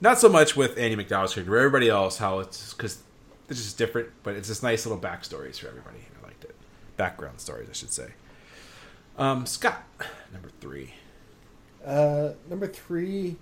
[0.00, 3.02] not so much with Andie MacDowell's character, but everybody else, how it's because
[3.48, 5.98] it's just different, but it's just nice little backstories for everybody.
[6.20, 6.54] I liked it.
[6.96, 8.08] Background stories, I should say.
[9.16, 9.82] Um, Scott,
[10.32, 10.94] number three.
[11.84, 13.36] Uh, number three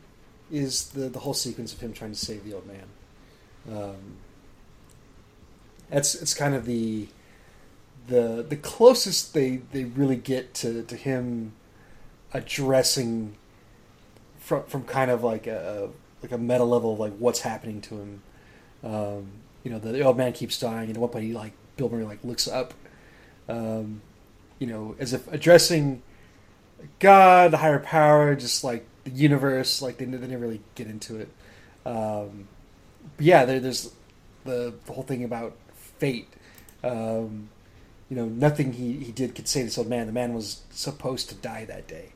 [0.50, 2.84] is the the whole sequence of him trying to save the old man.
[3.70, 4.16] Um,
[5.90, 7.08] that's it's kind of the
[8.06, 11.52] the the closest they they really get to to him
[12.32, 13.36] addressing
[14.38, 15.90] from from kind of like a
[16.26, 18.22] like a meta level of like what's happening to him.
[18.82, 19.28] Um,
[19.62, 22.04] you know, the, old man keeps dying, and at one point he like Bill Murray
[22.04, 22.74] like looks up,
[23.48, 24.02] um,
[24.58, 26.02] you know, as if addressing
[26.98, 29.80] God, the higher power, just like the universe.
[29.80, 31.28] Like they, they didn't really get into it.
[31.84, 32.48] Um,
[33.16, 33.92] but yeah, there, there's
[34.44, 35.56] the, the whole thing about
[35.98, 36.28] fate.
[36.82, 37.50] Um,
[38.08, 40.06] you know, nothing he, he did could save this old man.
[40.06, 42.12] The man was supposed to die that day.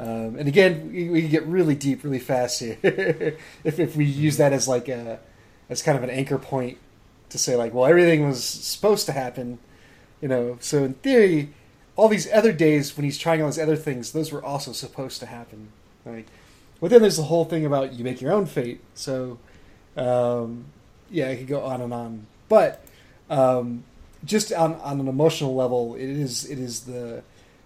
[0.00, 2.78] Um, and again, we, we can get really deep really fast here
[3.64, 5.20] if, if we use that as like a
[5.68, 6.78] as kind of an anchor point
[7.28, 9.58] to say like, well, everything was supposed to happen.
[10.22, 11.52] You know, so in theory,
[11.96, 15.20] all these other days when he's trying all these other things, those were also supposed
[15.20, 15.68] to happen.
[16.06, 16.26] Like,
[16.80, 18.80] but then there's the whole thing about you make your own fate.
[18.94, 19.38] So,
[19.98, 20.64] um,
[21.10, 22.26] yeah, it could go on and on.
[22.48, 22.82] But
[23.28, 23.84] um,
[24.24, 27.22] just on on an emotional level, it is it is the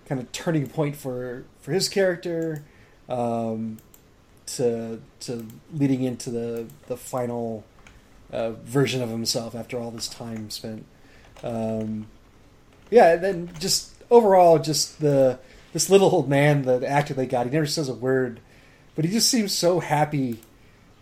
[0.08, 2.62] kind of turning point for for his character
[3.08, 3.78] um,
[4.46, 7.64] to to leading into the the final
[8.32, 10.84] uh, version of himself after all this time spent.
[11.42, 12.06] Um,
[12.90, 15.38] yeah, and then just overall, just the
[15.72, 18.40] this little old man, the, actor they got, he never says a word,
[18.94, 20.40] but he just seems so happy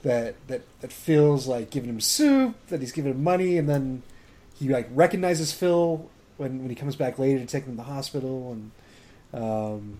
[0.03, 4.03] that that that Phil's like giving him soup, that he's giving him money, and then
[4.59, 7.83] he like recognizes Phil when when he comes back later to take him to the
[7.85, 8.71] hospital, and
[9.33, 9.99] um,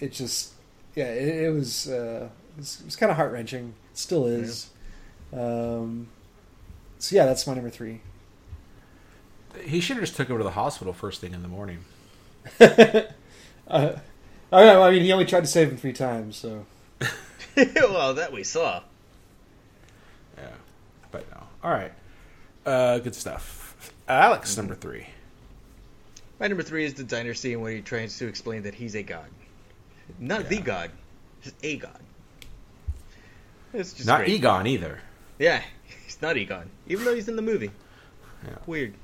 [0.00, 0.52] it just
[0.94, 3.74] yeah, it, it was uh, it was, it was kind of heart wrenching.
[3.94, 4.70] Still is.
[5.32, 6.08] Um,
[6.98, 8.00] so yeah, that's my number three.
[9.64, 11.84] He should have just took him to the hospital first thing in the morning.
[13.70, 13.98] Uh,
[14.50, 16.64] I, I mean, he only tried to save him three times, so
[17.56, 18.82] well, that we saw.
[20.38, 20.54] Yeah,
[21.10, 21.42] but no.
[21.62, 21.92] All right,
[22.64, 23.92] uh, good stuff.
[24.08, 25.08] Alex, number three.
[26.40, 29.02] My number three is the diner scene where he tries to explain that he's a
[29.02, 29.26] god.
[30.18, 30.90] Not the god,
[31.42, 32.00] just a god.
[33.74, 34.30] It's just Not great.
[34.30, 35.00] Egon either.
[35.38, 35.62] Yeah,
[36.04, 37.70] he's not Egon, even though he's in the movie.
[38.44, 38.56] Yeah.
[38.66, 38.94] Weird.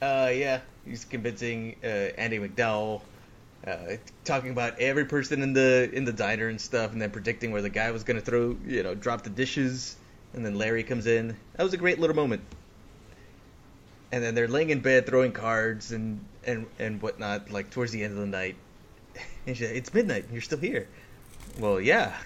[0.00, 3.00] Uh, yeah, he's convincing uh, Andie MacDowell,
[3.66, 7.50] uh, talking about every person in the in the diner and stuff, and then predicting
[7.50, 9.96] where the guy was gonna throw, you know, drop the dishes,
[10.34, 11.36] and then Larry comes in.
[11.56, 12.42] That was a great little moment.
[14.12, 18.04] And then they're laying in bed throwing cards and and and whatnot, like towards the
[18.04, 18.56] end of the night.
[19.46, 20.88] Like, "It's midnight, and you're still here."
[21.60, 22.16] Well, yeah.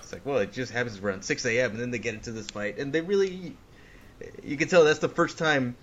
[0.00, 1.72] It's like, well, it just happens around 6 a.m.
[1.72, 3.56] and then they get into this fight, and they really,
[4.42, 5.76] you can tell that's the first time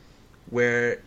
[0.50, 1.02] where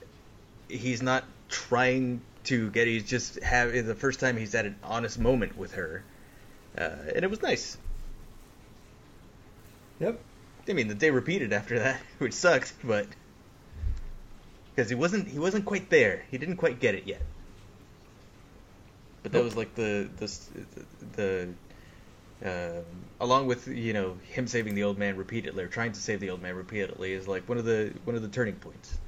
[0.68, 2.86] he's not trying to get.
[2.86, 6.02] He's just have the first time he's had an honest moment with her,
[6.76, 7.76] uh, and it was nice.
[10.00, 10.18] yep.
[10.68, 13.06] I mean, the day repeated after that, which sucked, but
[14.74, 16.24] because he wasn't he wasn't quite there.
[16.30, 17.22] He didn't quite get it yet.
[19.22, 19.44] But that Nope.
[19.44, 20.38] was like the the
[21.16, 21.54] the
[22.44, 22.82] uh,
[23.20, 26.30] along with you know him saving the old man repeatedly or trying to save the
[26.30, 28.98] old man repeatedly is like one of the one of the turning points.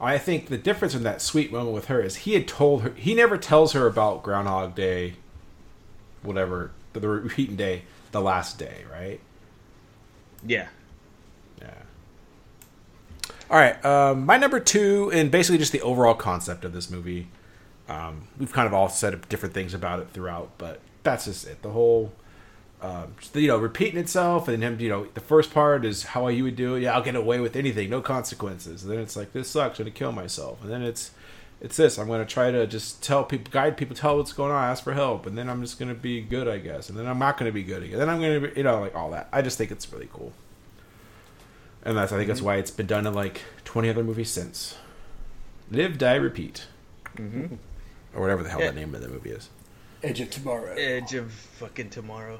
[0.00, 2.90] I think the difference in that sweet moment with her is he had told her
[2.90, 5.14] he never tells her about Groundhog Day,
[6.22, 9.20] whatever the, the repeating day, the last day, right?
[10.46, 10.68] Yeah.
[13.50, 17.28] All right, um, my number two, and basically just the overall concept of this movie.
[17.88, 21.62] Um, we've kind of all said different things about it throughout, but that's just it.
[21.62, 22.12] The whole,
[22.82, 26.28] um, just, you know, repeating itself, and him, you know, the first part is how
[26.28, 26.82] you would do it.
[26.82, 28.82] Yeah, I'll get away with anything, no consequences.
[28.82, 30.62] And then it's like this sucks, I'm gonna kill myself.
[30.62, 31.12] And then it's,
[31.62, 31.98] it's this.
[31.98, 34.92] I'm gonna try to just tell people, guide people, tell what's going on, ask for
[34.92, 36.90] help, and then I'm just gonna be good, I guess.
[36.90, 37.98] And then I'm not gonna be good again.
[37.98, 39.30] Then I'm gonna, be, you know, like all that.
[39.32, 40.34] I just think it's really cool
[41.88, 44.76] and that's I think that's why it's been done in like twenty other movies since.
[45.70, 46.66] Live, die, repeat,
[47.16, 47.54] Mm-hmm.
[48.14, 48.70] or whatever the hell Yeah.
[48.70, 49.48] the name of the movie is.
[50.02, 50.74] Edge of Tomorrow.
[50.74, 52.38] Edge of fucking tomorrow.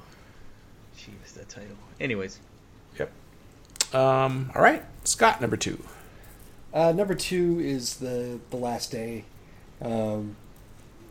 [0.97, 1.77] Jeez, that title.
[2.01, 2.39] Anyways,
[2.99, 3.11] Yep.
[3.95, 4.51] Um.
[4.55, 5.83] All right, Scott, number two.
[6.75, 9.25] Uh, number two is the the last day,
[9.81, 10.37] um,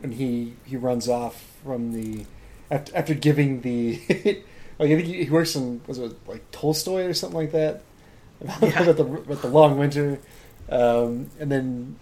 [0.03, 2.25] and he he runs off from the
[2.69, 3.99] after, after giving the.
[4.79, 7.81] like I think he he works in was it like Tolstoy or something like that
[8.41, 8.83] about, Yeah.
[8.91, 10.19] the the long winter,
[10.69, 11.95] um, and then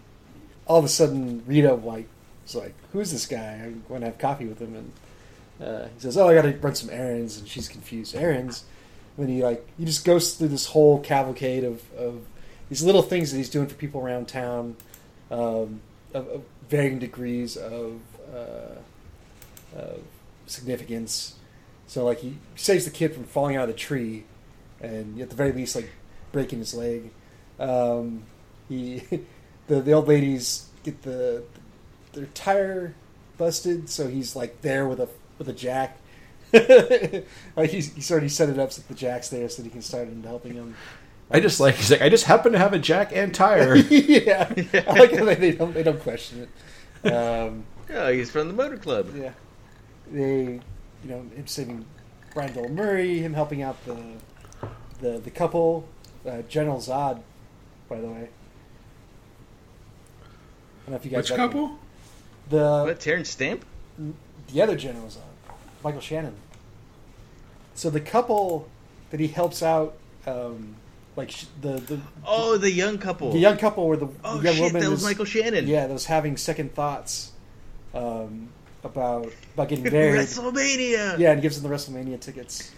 [0.67, 2.07] all of a sudden Rita like
[2.45, 3.61] is like who's this guy?
[3.65, 6.51] I want to have coffee with him, and uh, he says, "Oh, I got to
[6.57, 8.15] run some errands," and she's confused.
[8.15, 8.63] Errands.
[9.17, 12.21] And then he like he just goes through this whole cavalcade of, of
[12.69, 14.75] these little things that he's doing for people around town,
[15.31, 15.79] um,
[16.13, 18.01] of, of varying degrees of,
[18.33, 18.75] uh,
[19.77, 19.99] of
[20.47, 21.35] significance.
[21.87, 24.25] So like he saves the kid from falling out of the tree,
[24.81, 25.89] and at the very least like
[26.35, 27.11] breaking his leg.
[27.61, 28.23] Um,
[28.67, 29.01] he
[29.67, 31.43] the the old ladies get the
[32.11, 32.93] their tire
[33.37, 35.97] busted, so he's like there with a with a jack.
[36.53, 39.81] like he's, he's already set it up so the jack's there so that he can
[39.81, 40.75] start into helping him.
[41.31, 43.75] I just like he's like I just happen to have a jack and tire.
[43.89, 44.53] yeah,
[44.87, 46.49] I like how they, they don't they don't question
[47.03, 47.09] it.
[47.09, 49.09] Um, oh, he's from the motor club.
[49.15, 49.31] yeah,
[50.11, 50.59] they
[51.03, 51.85] you know him saving
[52.33, 53.97] Brian Doyle Murray, him helping out the
[54.99, 55.87] the the couple,
[56.27, 57.21] uh, General Zod,
[57.89, 58.29] by the way.
[60.21, 61.79] I don't know if you guys Which got couple?
[62.49, 63.65] The What Terence Stamp?
[64.53, 65.21] the other General Zod,
[65.83, 66.35] Michael Shannon.
[67.73, 68.67] So the couple
[69.09, 69.95] that he helps out,
[70.27, 70.75] um,
[71.15, 73.31] like sh- the the Oh, the young couple.
[73.31, 75.67] the young couple where the, oh the young shit, woman that was is- Michael Shannon.
[75.67, 77.31] Yeah, that was having second thoughts
[77.93, 78.49] um,
[78.83, 80.19] about about getting married.
[80.19, 81.17] WrestleMania.
[81.17, 82.71] yeah, and gives them the WrestleMania tickets.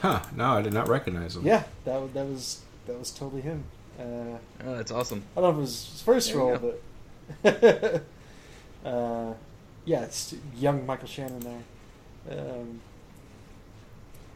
[0.00, 0.20] Huh?
[0.36, 1.44] No, I did not recognize him.
[1.44, 3.64] Yeah, that that was that was totally him.
[3.98, 5.22] Uh, Oh, that's awesome.
[5.36, 6.58] I don't know if it was his first There role,
[7.44, 8.04] but
[8.84, 9.34] uh,
[9.84, 12.38] yeah, it's young Michael Shannon there.
[12.38, 12.80] Um,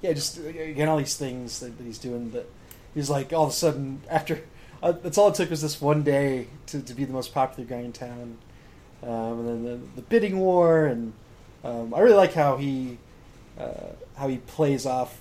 [0.01, 2.29] yeah, just again all these things that, that he's doing.
[2.29, 2.49] But
[2.95, 4.43] he's like all of a sudden after
[4.83, 7.69] uh, that's all it took was this one day to, to be the most popular
[7.69, 8.39] guy in town,
[9.03, 11.13] um, and then the, the bidding war, and
[11.65, 12.99] um, I really like how he
[13.59, 15.21] uh, how he plays off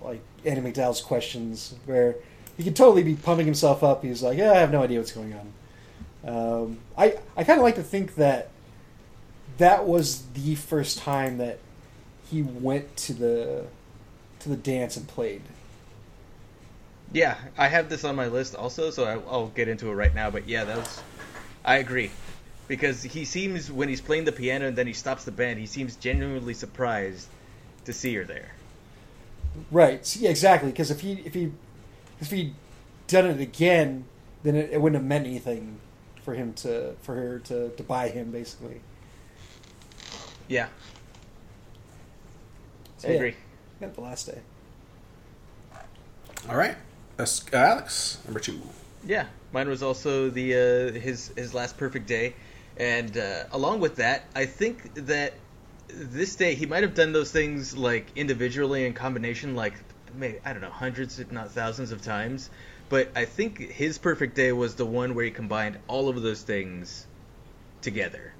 [0.00, 2.16] like Andie MacDowell's questions where
[2.58, 4.02] he could totally be pumping himself up.
[4.02, 5.52] He's like, yeah, I have no idea what's going on.
[6.26, 8.50] Um, I I kind of like to think that
[9.56, 11.60] that was the first time that
[12.30, 13.64] he went to the
[14.40, 15.42] to the dance and played.
[17.12, 20.14] Yeah, I have this on my list also, so I, I'll get into it right
[20.14, 20.30] now.
[20.30, 21.02] But yeah, that was.
[21.64, 22.10] I agree,
[22.66, 25.66] because he seems when he's playing the piano and then he stops the band, he
[25.66, 27.28] seems genuinely surprised
[27.84, 28.50] to see her there.
[29.70, 30.16] Right.
[30.16, 30.70] Yeah, exactly.
[30.70, 31.52] Because if he if he
[32.20, 32.54] if he'd
[33.06, 34.06] done it again,
[34.42, 35.80] then it, it wouldn't have meant anything
[36.22, 38.82] for him to for her to, to buy him basically.
[40.48, 40.68] Yeah,
[42.96, 43.36] So, I yeah, agree.
[43.80, 44.42] Yeah, the last day.
[46.48, 46.76] All right,
[47.16, 48.60] That's, uh, Alex, number two.
[49.02, 52.36] Yeah, mine was also the uh, his his last perfect day,
[52.76, 55.34] and uh, along with that, I think that
[55.88, 59.74] this day he might have done those things like individually in combination, like
[60.14, 62.50] maybe I don't know hundreds if not thousands of times.
[62.88, 66.42] But I think his perfect day was the one where he combined all of those
[66.42, 67.06] things
[67.82, 68.32] together.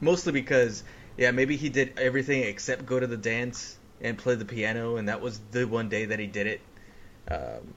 [0.00, 0.84] Mostly because,
[1.16, 5.08] yeah, maybe he did everything except go to the dance and play the piano, and
[5.08, 6.60] that was the one day that he did it.
[7.28, 7.74] Um,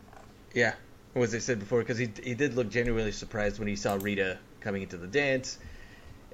[0.53, 0.75] yeah,
[1.15, 4.39] as I said before, because he he did look genuinely surprised when he saw Rita
[4.61, 5.57] coming into the dance,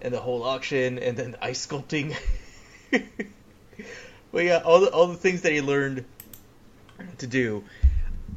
[0.01, 2.15] and the whole auction, and then ice sculpting.
[4.31, 6.05] but yeah, all the all the things that he learned
[7.17, 7.63] to do.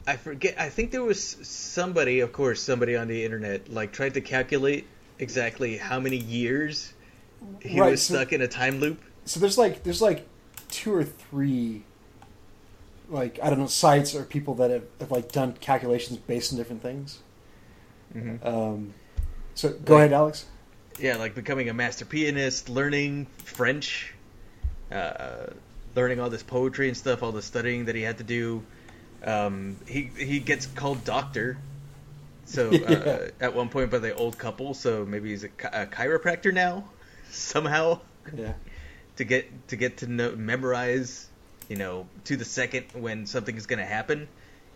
[0.07, 0.57] I forget.
[0.59, 4.87] I think there was somebody, of course, somebody on the internet, like tried to calculate
[5.19, 6.93] exactly how many years
[7.61, 9.01] he Right, was so- stuck in a time loop.
[9.25, 10.27] So there's like there's like
[10.71, 11.85] two or three
[13.09, 16.59] like I don't know sites or people that have, have like done calculations based on
[16.59, 17.19] different things.
[18.17, 18.45] Mhm.
[18.45, 18.95] Um,
[19.55, 20.47] so go Like- ahead, Alex.
[20.99, 24.13] Yeah, like becoming a master pianist, learning French,
[24.91, 25.47] uh,
[25.95, 28.63] learning all this poetry and stuff, all the studying that he had to do.
[29.25, 31.59] Um, he he gets called doctor.
[32.45, 33.29] So uh, Yeah.
[33.41, 36.85] at one point by the old couple, so maybe he's a, a chiropractor now,
[37.31, 38.01] somehow
[38.37, 38.55] Yeah.
[39.17, 41.29] to get to get to know, memorize,
[41.69, 44.29] you know, to the second when something is going to happen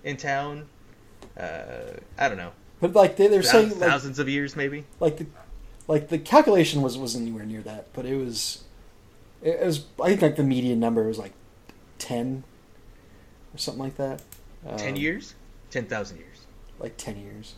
[0.05, 0.67] in town.
[1.37, 4.85] Uh, I don't know, But like they, they're Thou- saying like, thousands of years maybe.
[5.01, 5.27] like the
[5.89, 8.63] like the calculation was wasn't anywhere near that, but it was
[9.47, 11.33] it was I think like the median number was like
[11.99, 12.45] ten
[13.55, 14.23] or something like that.
[14.77, 15.35] Ten Um, years,
[15.71, 16.39] ten thousand years,
[16.79, 17.55] like ten years.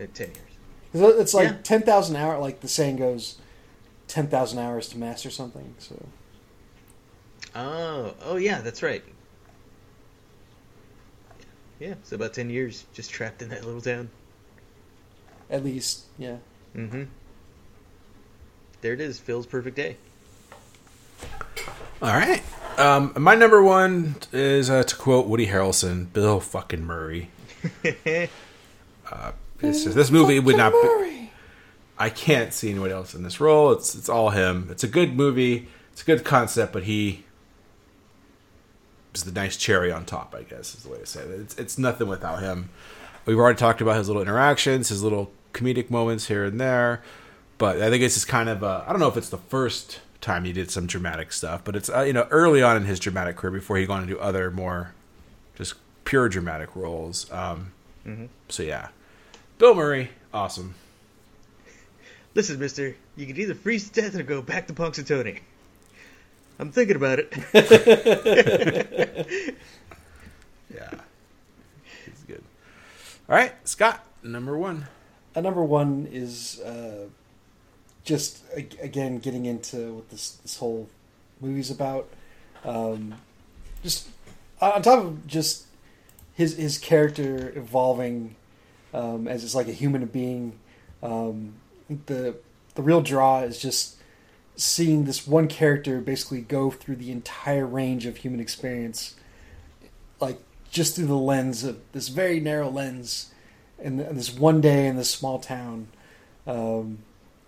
[0.00, 1.18] uh, ten years.
[1.20, 1.56] It's like Yeah.
[1.62, 2.38] ten thousand hour.
[2.38, 3.36] Like the saying goes,
[4.06, 5.74] ten thousand hours to master something.
[5.78, 6.06] So
[7.54, 9.02] Oh, oh yeah, that's right.
[11.78, 14.10] Yeah, so about ten years just trapped in that little town.
[15.50, 16.36] at least, yeah.
[16.76, 17.04] Mm-hmm.
[18.80, 19.96] There it is, Phil's perfect day.
[22.00, 22.42] All right.
[22.78, 27.30] Um, my number one is uh, to quote Woody Harrelson, Bill fucking Murray.
[29.10, 30.70] Uh, just, this movie would not.
[30.70, 31.30] Be,
[31.98, 33.72] I can't see anyone else in this role.
[33.72, 34.68] It's it's all him.
[34.70, 35.66] It's a good movie.
[35.92, 37.24] It's a good concept, but he
[39.14, 40.34] is the nice cherry on top.
[40.36, 41.30] I guess is the way to say it.
[41.30, 42.68] It's it's nothing without him.
[43.24, 47.02] We've already talked about his little interactions, his little comedic moments here and there.
[47.56, 50.44] But I think this is kind of I don't know if it's the first time
[50.44, 53.36] he did some dramatic stuff, but it's uh, you know early on in his dramatic
[53.36, 54.92] career before he gone into other more
[55.56, 57.30] just pure dramatic roles.
[57.32, 57.72] Um,
[58.48, 58.88] So yeah,
[59.58, 60.74] Bill Murray, awesome.
[62.34, 65.40] Listen, mister, you can either freeze to death or go back to Punxsutawney.
[66.58, 67.32] I'm thinking about it.
[70.74, 70.90] Yeah.
[72.04, 72.42] He's good.
[73.28, 74.86] All right, Scott, number one.
[75.34, 77.06] Uh, number one is uh,
[78.08, 80.88] just again getting into what this this whole
[81.42, 82.08] movie's about.
[82.64, 83.14] Um,
[83.82, 84.08] just
[84.62, 85.66] on top of just
[86.32, 88.34] his his character evolving
[88.94, 90.58] um, as it's like a human being.
[91.02, 91.54] Um,
[92.06, 92.36] the
[92.74, 93.96] the real draw is just
[94.56, 99.16] seeing this one character basically go through the entire range of human experience,
[100.18, 100.40] like
[100.70, 103.32] just through the lens of this very narrow lens,
[103.78, 105.88] in this one day in this small town,
[106.46, 106.98] um,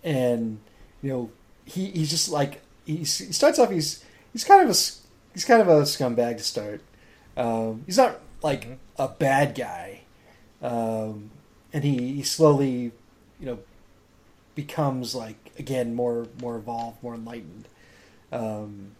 [0.02, 0.58] and
[1.02, 1.30] you know
[1.64, 4.78] he he's just like he's, he starts off he's he's kind of a
[5.32, 6.80] he's kind of a scumbag to start.
[7.36, 10.02] Um, he's not like a bad guy,
[10.62, 11.30] um,
[11.72, 12.92] and he, he slowly
[13.38, 13.58] you know
[14.54, 17.68] becomes like again more more evolved, more enlightened.
[18.32, 18.92] Um,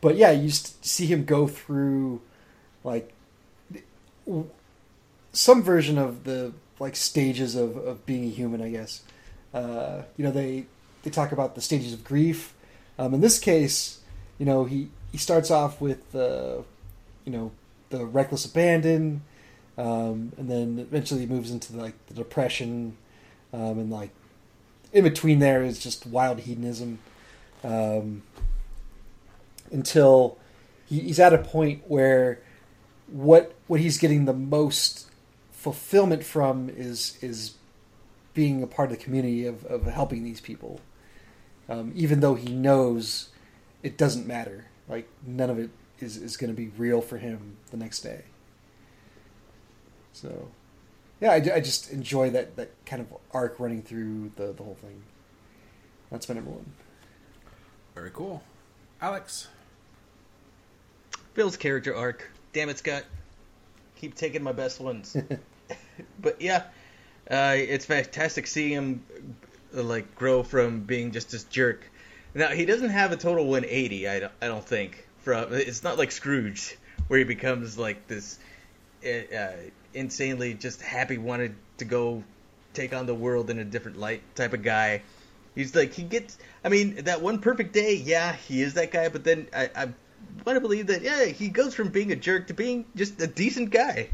[0.00, 2.20] but yeah, you see him go through
[2.84, 3.12] like
[5.32, 9.02] some version of the like stages of, of being a human, I guess.
[9.56, 10.66] Uh, you know, they
[11.02, 12.52] they talk about the stages of grief.
[12.98, 14.00] Um, in this case,
[14.38, 16.58] you know, he he starts off with uh,
[17.24, 17.52] you know
[17.88, 19.22] the reckless abandon,
[19.78, 22.98] um, and then eventually he moves into like the depression,
[23.54, 24.10] um, and like
[24.92, 26.98] in between there is just wild hedonism,
[27.64, 28.22] um,
[29.72, 30.36] until
[30.84, 32.40] he, he's at a point where
[33.06, 35.06] what what he's getting the most
[35.50, 37.54] fulfillment from is is
[38.36, 40.78] being a part of the community of, of helping these people,
[41.68, 43.30] um, even though he knows
[43.82, 44.66] it doesn't matter.
[44.88, 48.24] Like none of it is, is going to be real for him the next day.
[50.12, 50.48] So,
[51.20, 54.76] yeah, I, I just enjoy that, that kind of arc running through the, the whole
[54.80, 55.02] thing.
[56.10, 56.72] That's my number one.
[57.94, 58.42] Very cool.
[59.00, 59.48] Alex.
[61.34, 62.30] Bill's character arc.
[62.52, 63.04] Damn it, Scott.
[63.96, 65.16] Keep taking my best ones.
[66.20, 66.64] but yeah,
[67.30, 69.04] uh, it's fantastic seeing him
[69.72, 71.84] like grow from being just this jerk.
[72.34, 74.08] Now he doesn't have a total 180.
[74.08, 75.06] I don't, I don't think.
[75.20, 76.76] From it's not like Scrooge
[77.08, 78.38] where he becomes like this
[79.04, 79.52] uh, uh,
[79.94, 82.22] insanely just happy, wanted to go
[82.74, 85.02] take on the world in a different light type of guy.
[85.54, 86.38] He's like he gets.
[86.64, 87.94] I mean, that one perfect day.
[87.94, 89.08] Yeah, he is that guy.
[89.08, 89.84] But then I, I
[90.44, 91.02] want to believe that.
[91.02, 94.10] Yeah, he goes from being a jerk to being just a decent guy.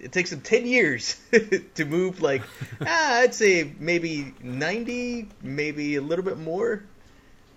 [0.00, 1.20] It takes him ten years
[1.74, 2.22] to move.
[2.22, 2.42] Like,
[2.80, 6.84] ah, I'd say maybe ninety, maybe a little bit more.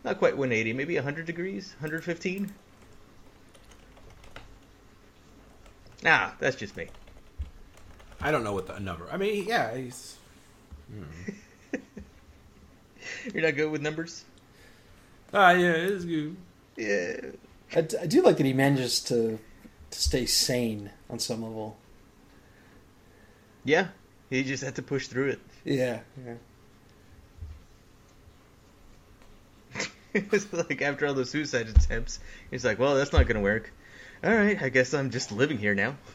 [0.03, 2.51] Not quite 180, maybe 100 degrees, 115.
[6.03, 6.87] Nah, that's just me.
[8.19, 9.07] I don't know what the number.
[9.11, 10.17] I mean, yeah, he's
[13.33, 14.23] You're not good with numbers.
[15.33, 16.35] Ah, yeah, it's good.
[16.75, 17.17] Yeah.
[17.75, 19.39] I, d- I do like that he manages to
[19.91, 21.77] to stay sane on some level.
[23.63, 23.87] Yeah.
[24.29, 25.39] He just had to push through it.
[25.65, 26.35] Yeah, yeah.
[30.13, 33.71] it's like after all the suicide attempts, he's like, "Well, that's not gonna work.
[34.23, 35.95] All right, I guess I'm just living here now."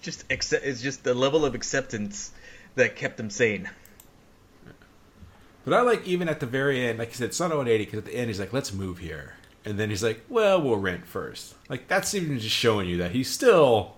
[0.00, 0.64] Just accept.
[0.64, 2.30] It's just the level of acceptance
[2.76, 3.68] that kept him sane.
[5.64, 7.98] But I like even at the very end, like I said, it's not 180 because
[7.98, 9.34] at the end he's like, "Let's move here,"
[9.64, 11.56] and then he's like, "Well, we'll rent first.
[11.68, 13.96] Like that's even just showing you that he's still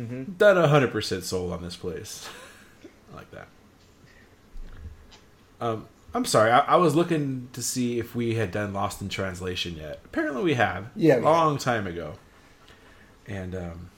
[0.00, 0.38] Mhm.
[0.40, 2.28] not 100 percent sold on this place.
[3.12, 3.48] I like that.
[5.60, 9.08] Um, I'm sorry, I, I was looking to see if we had done Lost in
[9.08, 10.00] Translation yet.
[10.04, 10.90] Apparently, we have.
[10.96, 12.14] Yeah, a we long time ago.
[13.26, 13.90] And um,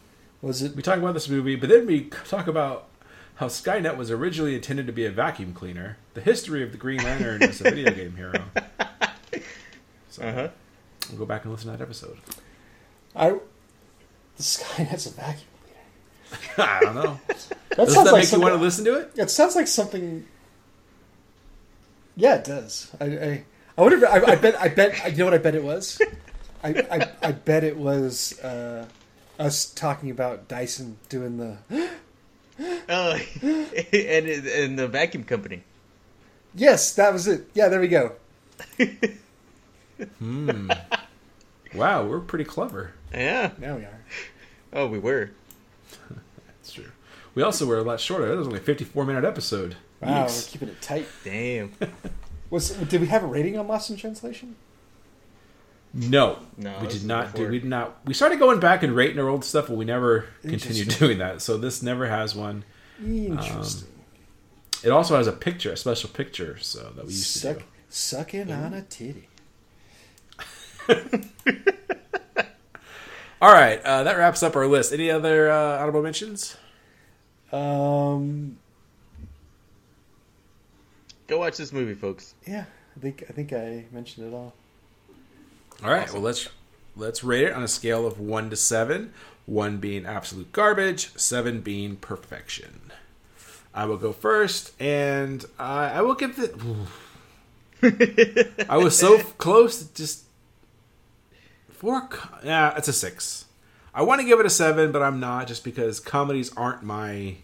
[0.42, 0.76] Was it?
[0.76, 2.88] we talk about this movie, but then we talk about
[3.36, 7.02] how Skynet was originally intended to be a vacuum cleaner, the history of the Green
[7.02, 8.34] Lantern as a video game hero.
[10.10, 10.48] So Uh huh.
[11.10, 12.18] we'll go back and listen to that episode.
[13.16, 13.30] I.
[14.36, 15.53] The Skynet's a vacuum cleaner.
[16.58, 17.20] I don't know.
[17.26, 19.12] That Does sounds that like make you want to listen to it?
[19.16, 20.26] It sounds like something.
[22.16, 22.94] Yeah, it does.
[23.00, 23.44] I, I,
[23.76, 23.96] I wonder.
[23.98, 24.60] If, I, I bet.
[24.60, 25.10] I bet.
[25.12, 26.00] You know what I bet it was.
[26.62, 28.86] I, I, I bet it was uh,
[29.38, 31.58] us talking about Dyson doing the.
[32.88, 35.64] Oh, and and the vacuum company.
[36.54, 37.48] Yes, that was it.
[37.52, 38.12] Yeah, there we go.
[40.18, 40.70] Hmm.
[41.74, 42.92] Wow, we're pretty clever.
[43.12, 43.50] Yeah.
[43.58, 44.00] Now we are.
[44.72, 45.30] Oh, we were.
[46.46, 46.90] That's true.
[47.34, 48.28] We also were a lot shorter.
[48.28, 49.76] That was only a 54 minute episode.
[50.00, 50.46] Wow, Yeeks.
[50.46, 51.06] we're keeping it tight.
[51.24, 51.72] Damn.
[52.50, 54.54] Was did we have a rating on Lost in Translation?
[55.92, 57.32] No, No, we this did is not.
[57.32, 57.46] before.
[57.46, 57.98] Do, we did not.
[58.04, 60.88] We started going back and rating our old stuff, but we never continued Interesting.
[61.08, 61.40] doing that.
[61.42, 62.64] So this never has one.
[63.04, 63.88] Interesting.
[63.88, 63.94] Um,
[64.84, 67.68] it also has a picture, a special picture, so that we used Suck, to do.
[67.88, 69.28] sucking on a titty.
[73.44, 74.90] All right, uh, that wraps up our list.
[74.90, 76.56] Any other uh, honorable mentions?
[77.52, 78.56] Um.
[81.26, 82.32] Go watch this movie, folks.
[82.46, 82.64] Yeah,
[82.96, 84.54] I think I think I mentioned it all.
[85.84, 86.48] All right, well let's
[86.96, 89.12] let's rate it on a scale of one to seven.
[89.44, 92.92] One being absolute garbage, seven being perfection.
[93.74, 96.86] I will go first, and I, I will give the.
[98.70, 100.23] I was so close, to just
[101.84, 102.08] four.
[102.42, 103.46] Yeah, it's a six.
[103.94, 107.36] I want to give it a seven, but I'm not, just because comedies aren't my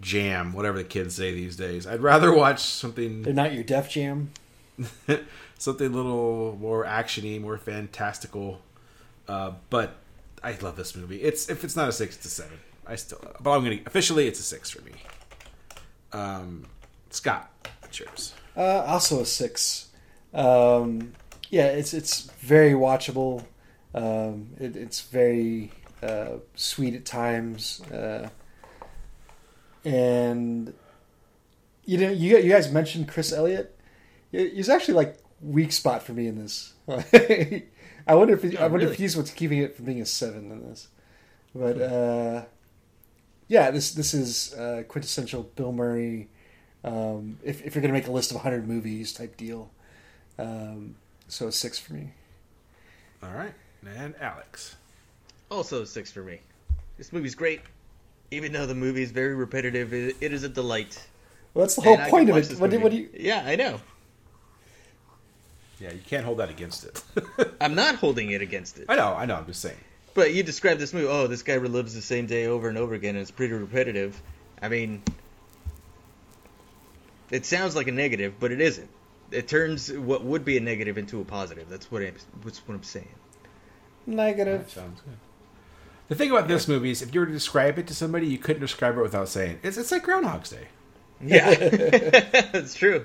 [0.00, 0.52] jam.
[0.52, 4.30] Whatever the kids say these days, I'd rather watch something They're not your Def Jam.
[5.58, 8.60] something a little more actiony, more fantastical.
[9.26, 9.96] Uh, but
[10.42, 11.22] I love this movie.
[11.22, 12.58] It's if it's not a six, it's a seven.
[12.86, 14.92] I still, but I'm gonna officially it's a six for me.
[16.12, 16.66] Um,
[17.10, 17.50] Scott,
[17.90, 18.34] cheers.
[18.56, 19.88] Uh, also a six.
[20.32, 21.12] Um,
[21.50, 23.44] yeah, it's it's very watchable.
[23.94, 25.72] Um, it, it's very
[26.02, 28.28] uh, sweet at times, uh,
[29.84, 30.72] and
[31.84, 33.78] you know, you you guys mentioned Chris Elliott.
[34.30, 36.74] He- He's actually like weak spot for me in this.
[36.88, 38.92] I wonder if he, I Oh, wonder really?
[38.92, 40.88] if he's what's keeping it from being a seven in this.
[41.54, 42.44] But uh,
[43.48, 46.28] yeah, this this is uh, quintessential Bill Murray.
[46.84, 49.70] Um, if if you're gonna make a list of 100 movies type deal,
[50.38, 50.96] um,
[51.28, 52.10] so six for me.
[53.22, 53.54] All right,
[53.86, 54.76] and Alex.
[55.50, 56.40] Also, six for me.
[56.96, 57.60] This movie's great.
[58.30, 61.06] Even though the movie is very repetitive, it, it is a delight.
[61.54, 62.58] Well, that's the whole And point of it.
[62.60, 63.08] What do, what do you?
[63.14, 63.80] Yeah, I know.
[65.80, 67.02] Yeah, you can't hold that against it.
[67.60, 68.86] I'm not holding it against it.
[68.88, 69.36] I know, I know.
[69.36, 69.78] I'm just saying.
[70.14, 72.94] But you describe this movie, oh, this guy relives the same day over and over
[72.94, 74.20] again, and it's pretty repetitive.
[74.60, 75.02] I mean,
[77.30, 78.90] it sounds like a negative, but it isn't.
[79.30, 81.68] It turns what would be a negative into a positive.
[81.68, 82.14] That's what I'm,
[82.44, 83.08] that's what I'm saying.
[84.06, 84.68] Negative.
[84.70, 85.16] Sounds good.
[86.08, 88.38] The thing about this movie is, if you were to describe it to somebody, you
[88.38, 90.68] couldn't describe it without saying it's it's like Groundhog's Day.
[91.20, 91.54] Yeah,
[92.52, 93.04] that's true.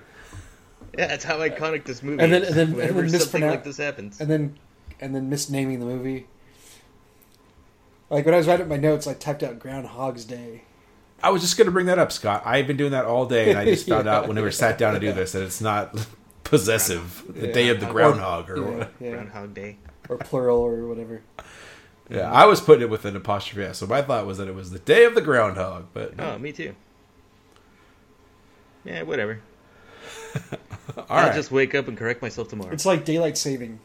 [0.98, 2.56] Yeah, that's how iconic this movie And then- is.
[2.56, 4.22] and then- and then something like this happens.
[4.22, 4.58] And then
[5.02, 6.28] and then misnaming the movie.
[8.10, 10.64] Like when I was writing my notes, I typed out Groundhog's Day.
[11.24, 12.44] I was just going to bring that up, Scott.
[12.46, 14.78] I've been doing that all day, and I just found out when we were sat
[14.78, 16.06] down to do this that it's not
[16.44, 17.24] possessive.
[17.30, 18.92] The day of the groundhog, or Yeah, what?
[19.00, 19.12] yeah.
[19.12, 19.78] Groundhog Day.
[20.10, 21.22] or plural or whatever.
[22.10, 23.78] Yeah, I was putting it with an apostrophe S.
[23.78, 26.52] So my thought was that it was the day of the groundhog, but Oh, me
[26.52, 26.76] too.
[28.84, 29.40] Yeah, whatever.
[30.98, 31.34] all I'll right.
[31.36, 32.74] just wake up and correct myself tomorrow.
[32.74, 33.80] It's like daylight saving.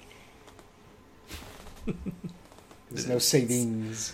[2.91, 4.13] There's no savings.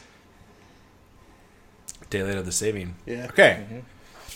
[2.15, 2.95] Daylight of the saving.
[3.07, 3.27] Yeah.
[3.31, 3.83] Okay.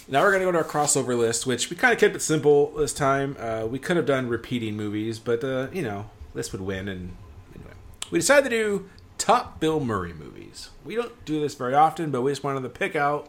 [0.08, 2.22] Now we're going to go to our crossover list, which we kind of kept it
[2.22, 3.36] simple this time.
[3.38, 6.88] Uh, we could have done repeating movies, but, uh, you know, this would win.
[6.88, 7.16] And
[7.54, 7.74] anyway,
[8.10, 10.70] we decided to do top Bill Murray movies.
[10.84, 13.28] We don't do this very often, but we just wanted to pick out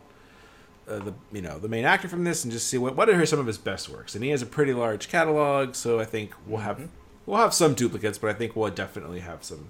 [0.87, 3.25] uh, the you know the main actor from this and just see what what are
[3.25, 4.15] some of his best works.
[4.15, 6.89] And he has a pretty large catalog, so I think we'll have
[7.25, 9.69] we'll have some duplicates, but I think we'll definitely have some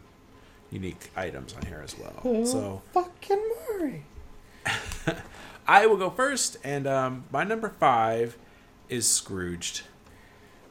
[0.71, 2.45] unique items on here as well.
[2.45, 3.49] So Fucking
[3.79, 4.05] Murray.
[5.67, 8.37] I will go first, and um, my number five
[8.89, 9.83] is Scrooged.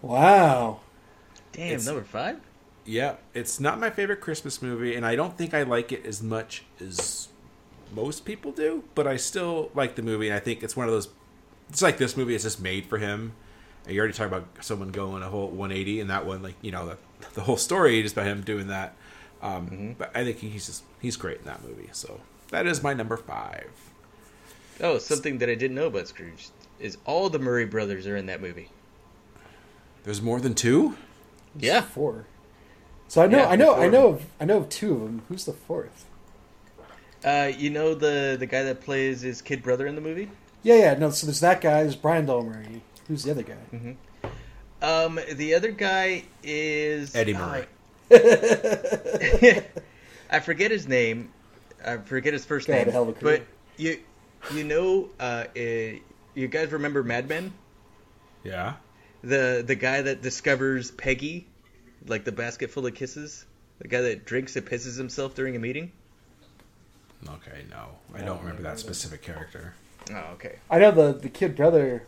[0.03, 0.81] Wow.
[1.53, 2.41] Damn, It's- number five.
[2.85, 6.23] Yeah, it's not my favorite Christmas movie, and I don't think I like it as
[6.23, 7.29] much as
[7.95, 8.83] most people do.
[8.95, 11.09] But I still like the movie, and I think it's one of those.
[11.69, 13.33] It's like this movie; is just made for him.
[13.85, 16.71] And you already talked about someone going a whole 180, and that one, like you
[16.71, 16.97] know, the,
[17.35, 18.95] the whole story is about him doing that.
[19.43, 21.91] Um, But I think he's just he's great in that movie.
[21.93, 23.71] So that is my number five.
[24.81, 28.27] Oh, something that I didn't know about Scrooge is all the Murray brothers are in
[28.27, 28.71] that movie.
[30.05, 30.97] There's more than two.
[31.57, 31.81] Yeah.
[31.81, 32.27] Four.
[33.09, 33.75] So I know, Yeah, I know.
[33.75, 35.23] I know, of, I know of two of them.
[35.29, 36.05] Who's the fourth?
[37.25, 40.31] Uh, you know the the guy that plays his kid brother in the movie?
[40.63, 40.95] Yeah, yeah.
[40.95, 41.83] No, so there's that guy.
[41.83, 42.83] There's Brian Doyle Murray.
[43.09, 43.97] Who's the other guy?
[44.81, 47.65] Um, the other guy is Eddie Murray.
[50.31, 51.31] I forget his name.
[51.85, 52.89] I forget his first Guy had name.
[52.89, 53.39] a hell of a career.
[53.39, 53.47] but
[53.83, 53.99] you,
[54.55, 55.99] you know, uh, eh,
[56.35, 57.53] you guys remember Mad Men?
[58.45, 58.75] Yeah.
[59.23, 61.47] The the guy that discovers Peggy,
[62.07, 63.45] like the basket full of kisses.
[63.81, 65.93] The guy that drinks and pisses himself during a meeting.
[67.29, 67.65] Okay.
[67.71, 69.75] No, I don't remember that specific character.
[70.11, 70.57] Oh, okay.
[70.71, 72.05] I know the the kid brother.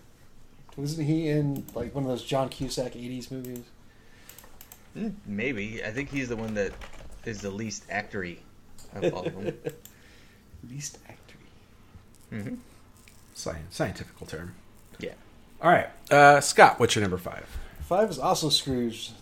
[0.76, 3.64] Wasn't he in like one of those John Cusack '80s movies?
[4.94, 6.72] Hmm, Maybe I think he's the one that
[7.24, 8.38] is the least actory
[8.94, 9.54] of all of them.
[10.70, 11.36] Least actor.
[12.30, 12.54] hmm
[13.34, 14.54] Sci- scientific term.
[14.98, 15.14] Yeah.
[15.62, 17.46] All right, uh, Scott, what's your number five?
[17.82, 19.12] Five is also Scrooge.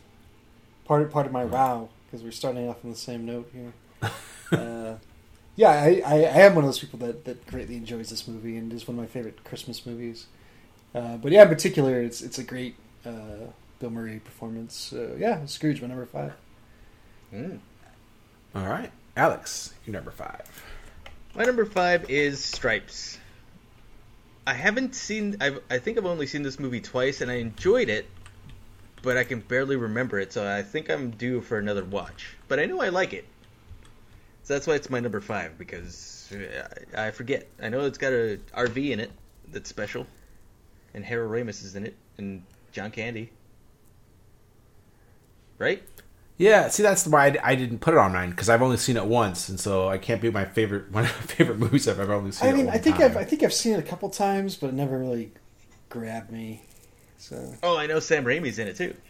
[0.85, 3.73] Part of, part of my wow because we're starting off on the same note here.
[4.53, 4.97] uh,
[5.57, 8.57] yeah, I, I, I am one of those people that, that greatly enjoys this movie
[8.57, 10.27] and is one of my favorite Christmas movies.
[10.95, 14.75] Uh, but yeah, in particular, it's it's a great uh, Bill Murray performance.
[14.75, 16.33] So yeah, Scrooge, my number five.
[17.35, 17.59] Mm.
[18.55, 20.45] All right, Alex, your number five.
[21.35, 23.19] My number five is Stripes.
[24.47, 25.39] I haven't seen.
[25.41, 28.09] I've, I think I've only seen this movie twice, and I enjoyed it,
[29.03, 30.33] but I can barely remember it.
[30.33, 32.37] So I think I'm due for another watch.
[32.47, 33.27] But I know I like it,
[34.45, 36.33] so that's why it's my number five because
[36.97, 37.49] I, I forget.
[37.61, 39.11] I know it's got a RV in it
[39.51, 40.07] that's special,
[40.95, 43.33] and Harold Ramis is in it, and John Candy.
[45.59, 45.83] Right?
[46.39, 48.97] Yeah, see, that's why I, I didn't put it on mine because I've only seen
[48.97, 51.99] it once, and so I can't be my favorite one of my favorite movies I've
[51.99, 52.49] ever only seen.
[52.49, 53.11] I mean, one I think time.
[53.11, 55.33] I've I think I've seen it a couple times, but it never really
[55.89, 56.63] grabbed me.
[57.19, 58.95] So Oh, I know Sam Raimi's in it too.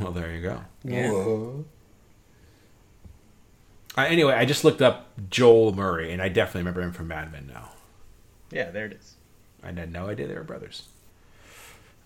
[0.00, 0.64] Well, there you go.
[0.82, 1.10] Yeah.
[1.10, 1.64] Whoa.
[3.98, 7.30] Uh, anyway, I just looked up Joel Murray, and I definitely remember him from Mad
[7.30, 7.68] Men now.
[8.50, 9.16] Yeah, there it is.
[9.62, 10.88] I had no idea they were brothers.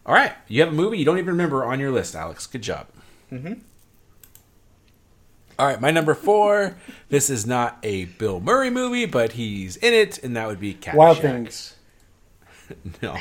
[0.05, 2.47] All right, you have a movie you don't even remember on your list, Alex.
[2.47, 2.89] Good job.
[3.33, 3.55] Mm-hmm.
[5.59, 6.77] All right, my number four.
[7.09, 10.75] this is not a Bill Murray movie, but he's in it, and that would be
[10.75, 10.95] Caddyshack.
[10.95, 11.75] Wild Things.
[13.03, 13.17] No.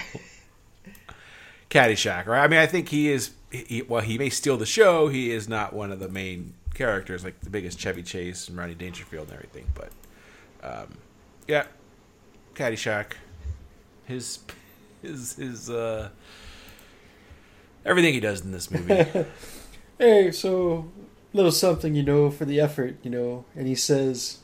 [1.70, 2.44] Caddyshack, right?
[2.44, 3.32] I mean, I think he is.
[3.50, 5.08] He, well, he may steal the show.
[5.08, 8.76] He is not one of the main characters, like the biggest Chevy Chase and Ronnie
[8.76, 9.68] Dangerfield and everything.
[9.74, 9.92] But,
[10.62, 10.98] um,
[11.48, 11.64] yeah,
[12.56, 13.14] Caddyshack.
[14.06, 14.40] His,
[15.02, 16.10] his, his, uh,
[17.86, 19.06] everything he does in this movie.
[19.98, 20.90] Hey, so
[21.34, 23.46] little something, you know, for the effort, you know.
[23.56, 24.40] And he says,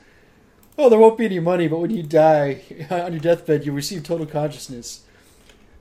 [0.78, 4.04] "Oh, there won't be any money, but when you die on your deathbed, you'll receive
[4.04, 5.04] total consciousness."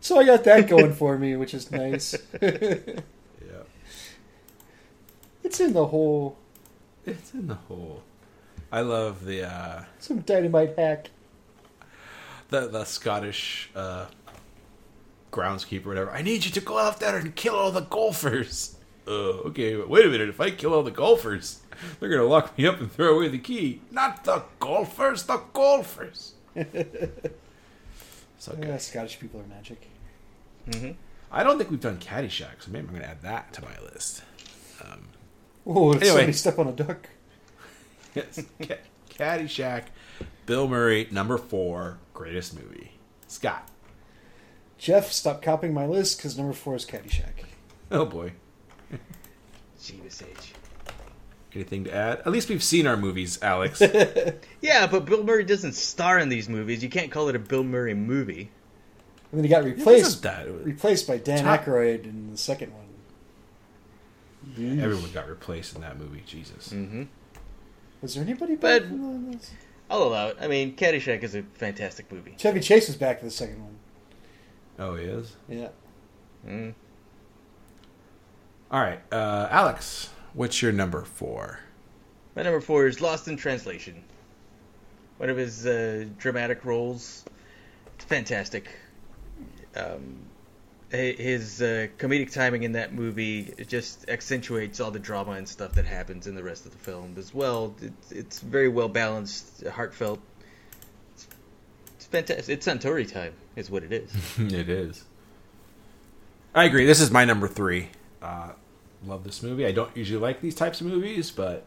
[0.00, 2.14] So I got that going for me, which is nice.
[2.42, 3.62] yeah,
[5.42, 6.36] it's in the hole.
[7.06, 8.02] it's in the hole.
[8.70, 11.10] I love the uh, some dynamite hack.
[12.50, 14.06] the the Scottish uh,
[15.30, 16.10] groundskeeper, whatever.
[16.10, 18.76] I need you to go out there and kill all the golfers.
[19.06, 19.10] Uh,
[19.48, 20.28] okay, but wait a minute.
[20.28, 21.60] If I kill all the golfers,
[21.98, 23.80] they're gonna lock me up and throw away the key.
[23.90, 26.34] Not the golfers, the golfers.
[28.38, 28.80] so Yeah, good.
[28.80, 29.88] Scottish people are magic.
[30.68, 30.92] Mm-hmm.
[31.30, 34.22] I don't think we've done Caddyshack, so maybe I'm gonna add that to my list.
[34.84, 35.08] Um,
[35.66, 36.08] Oh, did Anyway.
[36.16, 37.08] somebody step on a duck?
[38.14, 38.78] yes, Ca-
[39.10, 39.84] Caddyshack,
[40.46, 42.92] Bill Murray, number four, greatest movie.
[43.28, 43.68] Scott.
[44.76, 47.44] Jeff, stop copying my list because number four is Caddyshack.
[47.92, 48.32] Oh boy.
[49.82, 50.52] Jeebus H.
[51.54, 52.20] Anything to add?
[52.20, 53.82] At least we've seen our movies, Alex.
[54.62, 56.82] Yeah, but Bill Murray doesn't star in these movies.
[56.82, 58.50] You can't call it a Bill Murray movie.
[59.32, 60.48] And then he got It wasn't replaced that.
[60.64, 62.80] Replaced by Dan Top- Aykroyd in the second one.
[64.80, 66.22] Everyone got replaced in that movie.
[66.26, 66.70] Jesus.
[66.70, 67.04] hmm
[68.00, 69.50] Was there anybody But- back in this?
[69.90, 70.38] I'll allow it.
[70.40, 72.34] I mean, Caddyshack is a fantastic movie.
[72.38, 73.76] Chevy Chase was back for the second one.
[74.78, 75.36] Oh, he is.
[75.48, 75.68] Yeah.
[76.48, 76.72] Mm.
[78.72, 80.08] All right, uh, Alex.
[80.32, 81.60] What's your number four?
[82.34, 84.02] My number four is Lost in Translation.
[85.18, 87.22] One of his uh, dramatic roles.
[87.94, 88.70] It's fantastic.
[89.76, 90.20] Um,
[90.88, 95.84] his uh, comedic timing in that movie just accentuates all the drama and stuff that
[95.84, 97.74] happens in the rest of the film as well.
[97.82, 100.18] It's, it's very well balanced, heartfelt.
[101.12, 101.28] It's,
[101.96, 102.54] it's fantastic.
[102.54, 104.10] It's Suntory time, is what it is.
[104.38, 105.04] it is.
[106.54, 106.86] I agree.
[106.86, 107.90] This is my number three.
[108.22, 108.52] Uh,
[109.06, 109.66] love this movie.
[109.66, 111.64] I don't usually like these types of movies, but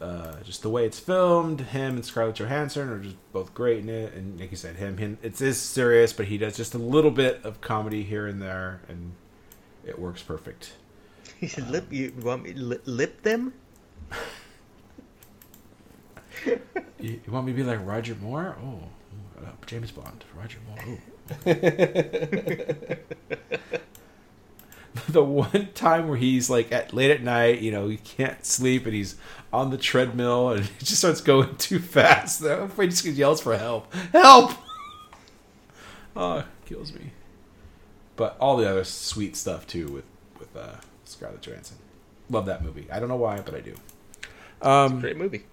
[0.00, 3.88] uh, just the way it's filmed, him and Scarlett Johansson are just both great in
[3.88, 4.14] it.
[4.14, 7.10] And like you said, him, him, it's is serious, but he does just a little
[7.10, 9.12] bit of comedy here and there, and
[9.84, 10.72] it works perfect.
[11.38, 13.54] He said, "Lip, you want me lip them?"
[17.00, 18.56] You, you want me to be like Roger Moore?
[18.62, 18.80] Oh,
[19.38, 20.78] uh, James Bond, Roger Moore.
[20.88, 21.00] Ooh.
[25.08, 28.86] the one time where he's like at late at night, you know, he can't sleep
[28.86, 29.16] and he's
[29.52, 32.42] on the treadmill and he just starts going too fast.
[32.44, 33.92] I'm afraid He just yells for help.
[34.12, 34.52] Help!
[36.16, 37.12] oh, kills me.
[38.16, 40.04] But all the other sweet stuff too with
[40.38, 41.76] with uh, Scarlett Johansson.
[42.28, 42.86] Love that movie.
[42.90, 43.74] I don't know why, but I do.
[44.62, 45.44] Um, Great movie.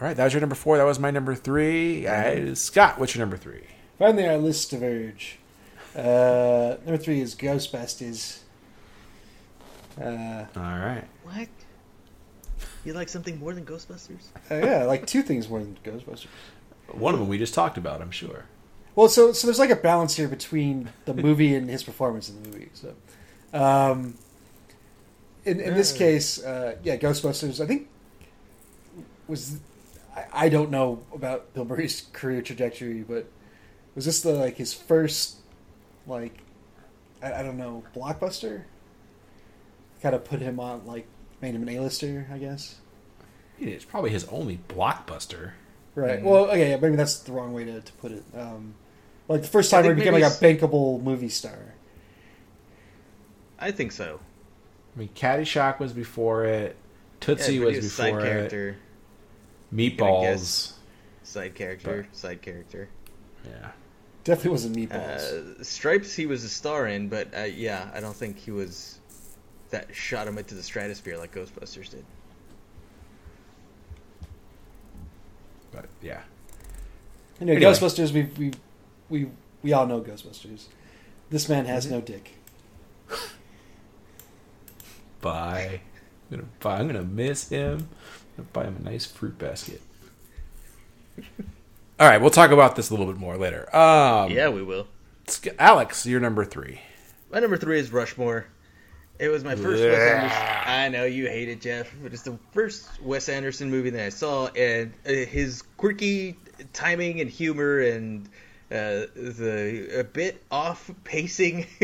[0.00, 0.76] all right, that was your number four.
[0.76, 2.06] That was my number three.
[2.06, 3.62] Uh, Scott, what's your number three?
[3.98, 5.38] Finally, our lists diverge.
[5.96, 8.40] Uh, number three is Ghostbusters.
[10.00, 11.04] Uh, All right.
[11.24, 11.48] What?
[12.84, 14.26] You like something more than Ghostbusters?
[14.50, 16.26] uh, yeah, I like two things more than Ghostbusters.
[16.92, 18.44] One of them we just talked about, I'm sure.
[18.94, 22.42] Well, so so there's like a balance here between the movie and his performance in
[22.42, 22.70] the movie.
[22.74, 22.94] So,
[23.52, 24.14] um,
[25.44, 27.60] in in this case, uh, yeah, Ghostbusters.
[27.62, 27.88] I think
[29.28, 29.60] was
[30.16, 33.26] I, I don't know about Bill Murray's career trajectory, but
[33.94, 35.36] was this the like his first
[36.06, 36.38] like
[37.22, 38.62] I, I don't know blockbuster?
[40.02, 41.06] Kind of put him on like
[41.40, 42.76] made him an A-lister, I guess.
[43.58, 45.52] It's probably his only blockbuster.
[45.94, 46.20] Right.
[46.20, 46.24] Mhm.
[46.24, 48.22] Well, okay, yeah, maybe that's the wrong way to, to put it.
[48.36, 48.74] Um,
[49.26, 51.74] like the first time he became like a bankable movie star.
[53.58, 54.20] I think so.
[54.94, 56.76] I mean, Caddyshack was before it.
[57.20, 58.22] Tootsie Yeah, was before side it.
[58.22, 58.76] character,
[59.74, 60.72] Meatballs.
[61.24, 62.88] side character, side character.
[63.44, 63.70] Yeah.
[64.24, 65.60] Definitely wasn't meatballs.
[65.60, 68.97] Uh, Stripes, he was a star in, but uh, yeah, I don't think he was
[69.70, 72.04] that shot him into the stratosphere like Ghostbusters did.
[75.72, 76.22] But yeah.
[77.40, 77.70] you know, anyway.
[77.70, 78.12] Ghostbusters.
[78.12, 78.52] We we
[79.08, 79.30] we
[79.62, 80.64] we all know Ghostbusters.
[81.30, 81.94] This man has Mm-hmm.
[81.94, 82.34] no dick.
[85.20, 85.80] Bye.
[86.30, 87.88] I'm gonna buy, I'm gonna miss him.
[88.38, 89.80] I'm gonna buy him a nice fruit basket.
[92.00, 93.74] All right, we'll talk about this a little bit more later.
[93.76, 94.86] Um, yeah, we will.
[95.58, 96.80] Alex, you're number three.
[97.32, 98.46] My number three is Rushmore.
[99.18, 100.42] It was my first Wes Anderson.
[100.66, 104.10] I know you hate it, Jeff, but it's the first Wes Anderson movie that I
[104.10, 106.36] saw, and uh, his quirky
[106.72, 108.26] timing and humor and
[108.70, 111.64] uh, the a bit off pacing,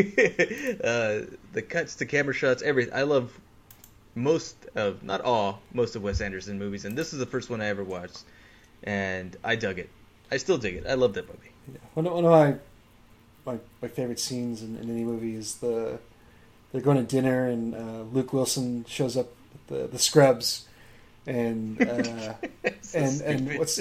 [0.84, 1.22] uh,
[1.52, 2.94] the cuts to camera shots, everything.
[2.94, 3.36] I love
[4.14, 7.60] most of, not all, most of Wes Anderson movies, and this is the first one
[7.60, 8.22] I ever watched,
[8.84, 9.90] and I dug it.
[10.30, 10.86] I still dig it.
[10.86, 11.80] I love that movie.
[11.94, 12.54] One of, one of my,
[13.44, 15.98] my my favorite scenes in, in any movie is the
[16.74, 20.66] they're going to dinner and uh, Luke Wilson shows up with the the Scrubs,
[21.24, 22.34] and uh,
[22.80, 23.76] So and and what's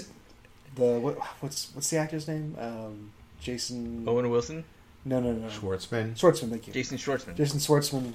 [0.76, 2.56] the what, what's what's the actor's name?
[2.60, 4.06] Um, Jason.
[4.08, 4.64] Owen Wilson,
[5.06, 5.48] No, no, no.
[5.48, 6.14] Schwartzman.
[6.16, 6.52] Schwartzman.
[6.52, 6.74] Thank you.
[6.74, 7.36] Jason Schwartzman.
[7.36, 8.14] Jason Schwartzman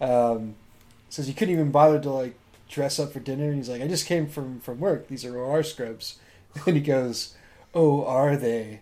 [0.00, 0.54] um,
[1.10, 2.36] says you couldn't even bother to like
[2.70, 5.08] dress up for dinner, and he's like, "I just came from from work.
[5.08, 6.18] These are our scrubs."
[6.66, 7.34] And he goes,
[7.74, 8.80] "Oh, are they?"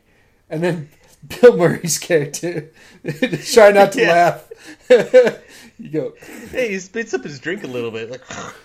[0.49, 0.91] And then
[1.41, 2.71] Bill Murray's character
[3.53, 4.49] try not to laugh.
[5.79, 6.15] you go,
[6.51, 8.23] Hey, he spits up his drink a little bit, like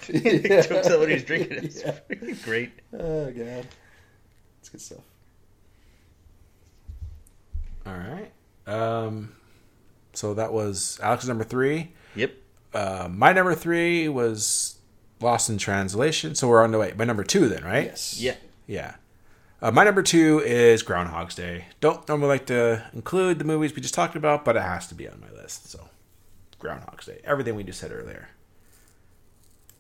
[0.10, 0.62] Yeah.
[0.62, 1.64] chokes out what he's drinking.
[1.64, 2.00] It's Yeah.
[2.44, 2.72] great.
[2.94, 3.68] "Oh God,
[4.60, 5.04] it's good stuff."
[7.86, 8.32] All right.
[8.68, 9.34] Um,
[10.14, 11.92] so that was Alex's number three.
[12.16, 12.34] Yep.
[12.74, 14.76] Uh, my number three was
[15.22, 16.36] Lost in Translation.
[16.36, 16.94] So we're on the way.
[16.98, 17.86] My number two, then, right?
[17.86, 18.20] Yes.
[18.20, 18.36] Yeah.
[18.68, 18.96] Yeah.
[19.62, 21.66] Uh, my number two is Groundhog's Day.
[21.82, 24.96] Don't normally like to include the movies we just talked about, but it has to
[24.96, 25.70] be on my list.
[25.70, 25.90] So,
[26.60, 27.20] Groundhog's Day.
[27.26, 28.30] Everything we just said earlier.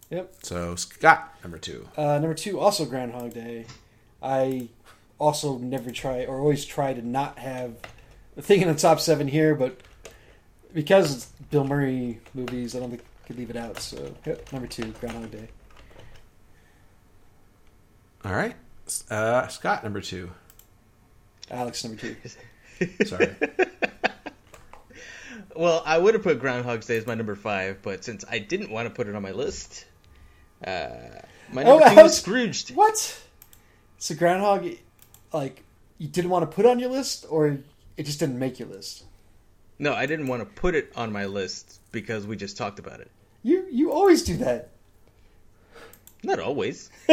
[0.09, 0.35] Yep.
[0.43, 1.87] So, Scott, number two.
[1.95, 3.67] Uh, number two, also Groundhog Day.
[4.21, 4.67] I
[5.17, 7.75] also never try or always try to not have
[8.37, 9.79] thinking the top seven here, but
[10.73, 13.79] because it's Bill Murray movies, I don't think I could leave it out.
[13.79, 15.47] So yep, number two, Groundhog Day.
[18.25, 18.55] All right.
[19.09, 20.29] Uh, Scott, number two.
[21.51, 22.15] Alex, number two.
[23.05, 23.35] Sorry.
[25.55, 28.69] Well, I would have put Groundhog's Day as my number five, but since I didn't
[28.71, 29.85] want to put it on my list,
[30.65, 30.87] uh,
[31.51, 32.75] my Oh, number two Alex- is Scrooged.
[32.75, 33.21] What?
[33.97, 34.65] So Groundhog,
[35.33, 35.63] like
[35.97, 37.57] you didn't want to put on your list, or
[37.97, 39.03] it just didn't make your list?
[39.79, 43.01] No, I didn't want to put it on my list because we just talked about
[43.01, 43.11] it.
[43.43, 44.69] You you always do that.
[46.23, 46.89] Not always.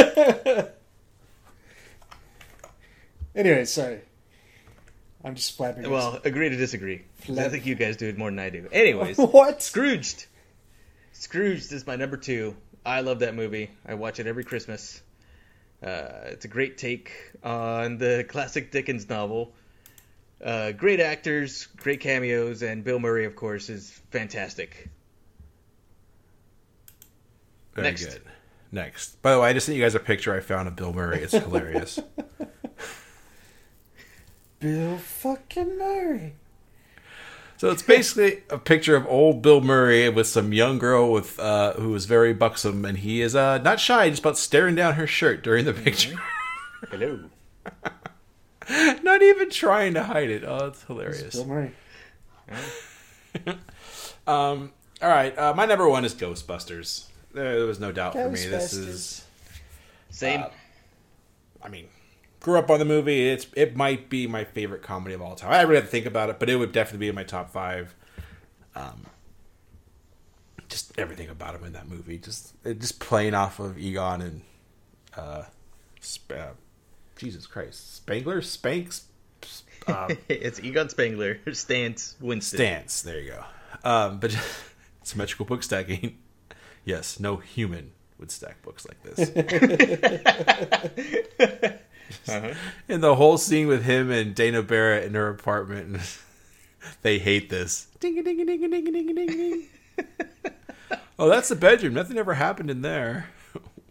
[3.36, 4.00] Anyway, sorry.
[5.22, 5.88] I'm just flapping.
[5.90, 7.02] Well, agree to disagree.
[7.26, 8.68] 'Cause I think you guys do it more than I do.
[8.72, 9.62] Anyways, what?
[9.62, 10.26] Scrooged.
[11.12, 12.56] Scrooged is my number two.
[12.84, 13.70] I love that movie.
[13.84, 15.02] I watch it every Christmas.
[15.82, 17.12] Uh, it's a great take
[17.42, 19.52] on the classic Dickens novel.
[20.42, 24.88] Uh, great actors, great cameos, and Bill Murray, of course, is fantastic.
[27.74, 28.04] Very Next.
[28.06, 28.22] good.
[28.72, 29.20] Next.
[29.22, 31.20] By the way, I just sent you guys a picture I found of Bill Murray.
[31.22, 31.98] It's hilarious.
[34.60, 36.34] Bill fucking Murray.
[37.56, 41.74] so it's basically a picture of old Bill Murray with some young girl with uh,
[41.74, 45.06] who is very buxom, and he is uh, not shy, just about staring down her
[45.06, 46.16] shirt during the picture.
[46.90, 47.20] Hello.
[49.02, 50.44] not even trying to hide it.
[50.44, 51.34] Oh, it's hilarious.
[51.34, 51.72] Bill Murray.
[54.26, 57.06] Um, all right, uh, my number one is Ghostbusters.
[57.32, 58.44] There, there was no doubt for me.
[58.46, 59.24] This is,
[60.10, 60.40] Same.
[60.40, 60.48] Uh,
[61.62, 61.86] I mean,
[62.46, 63.28] grew up on the movie.
[63.28, 65.50] It's it might be my favorite comedy of all time.
[65.50, 67.50] I really have to think about it, but it would definitely be in my top
[67.50, 67.92] five.
[68.76, 69.04] Um,
[70.68, 74.42] just everything about him in that movie, just it, just playing off of Egon and
[75.16, 75.42] uh,
[76.30, 76.50] uh,
[77.16, 79.06] Jesus Christ, Spangler, Spanks,
[79.88, 82.60] um, it's Egon Spengler, Stantz Winston.
[82.60, 83.02] Stantz.
[83.02, 83.44] There you go.
[83.82, 84.38] Um, but
[85.02, 86.18] symmetrical book stacking.
[86.84, 87.90] Yes, no human
[88.20, 89.30] would stack books like this.
[92.88, 96.00] And the whole scene with him and Dana Barrett in her apartment.
[97.02, 97.88] they hate this.
[98.00, 99.66] Ding ding ding ding ding ding ding ding.
[101.18, 101.94] oh, that's the bedroom.
[101.94, 103.28] Nothing ever happened in there.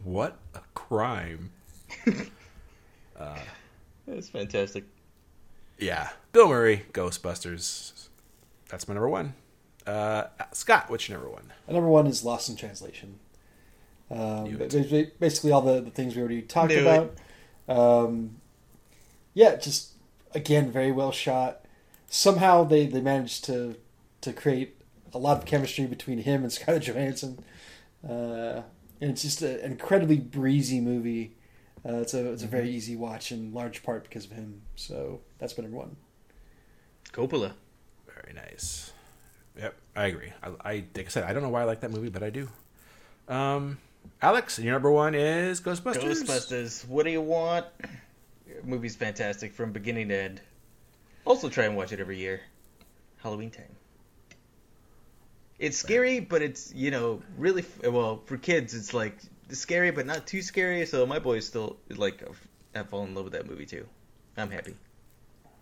[0.03, 1.49] What a crime!
[4.07, 4.86] That's fantastic.
[5.80, 8.07] Yeah, Bill Murray, Ghostbusters.
[8.70, 9.34] That's my number one.
[9.86, 11.51] Uh, Scott, what's your number one?
[11.68, 13.20] And number one is Lost in Translation.
[14.09, 14.89] Um, Knew ba- it.
[14.89, 17.16] ba- basically, all the, the things we already talked Knew about.
[17.68, 18.38] Um,
[19.34, 19.93] yeah, just
[20.34, 21.61] again, very well shot.
[22.09, 23.76] Somehow they, they managed to
[24.22, 24.82] to create
[25.13, 27.43] a lot of chemistry between him and Scarlett Johansson,
[28.07, 28.61] uh,
[29.01, 31.36] and it's just a, an incredibly breezy movie.
[31.88, 34.61] Uh, it's a it's a very easy watch in large part because of him.
[34.76, 35.95] So that's my number one.
[37.11, 37.53] Coppola.
[38.07, 38.91] Very nice.
[39.57, 40.34] Yep, I agree.
[40.43, 42.30] I, I like I said, I don't know why I like that movie, but I
[42.30, 42.49] do.
[43.28, 43.78] Um,
[44.22, 46.24] Alex, your number one is Ghostbusters.
[46.24, 46.88] Ghostbusters.
[46.88, 47.66] What do you want?
[48.64, 50.41] Movie's fantastic from beginning to end.
[51.26, 52.41] Also, try and watch it every year.
[53.18, 53.76] Halloween time.
[55.58, 58.74] It's scary, but it's you know really f- well for kids.
[58.74, 59.18] It's like
[59.49, 60.86] scary, but not too scary.
[60.86, 62.24] So my boys still like
[62.76, 63.88] have fallen in love with that movie too.
[64.38, 64.76] I'm happy.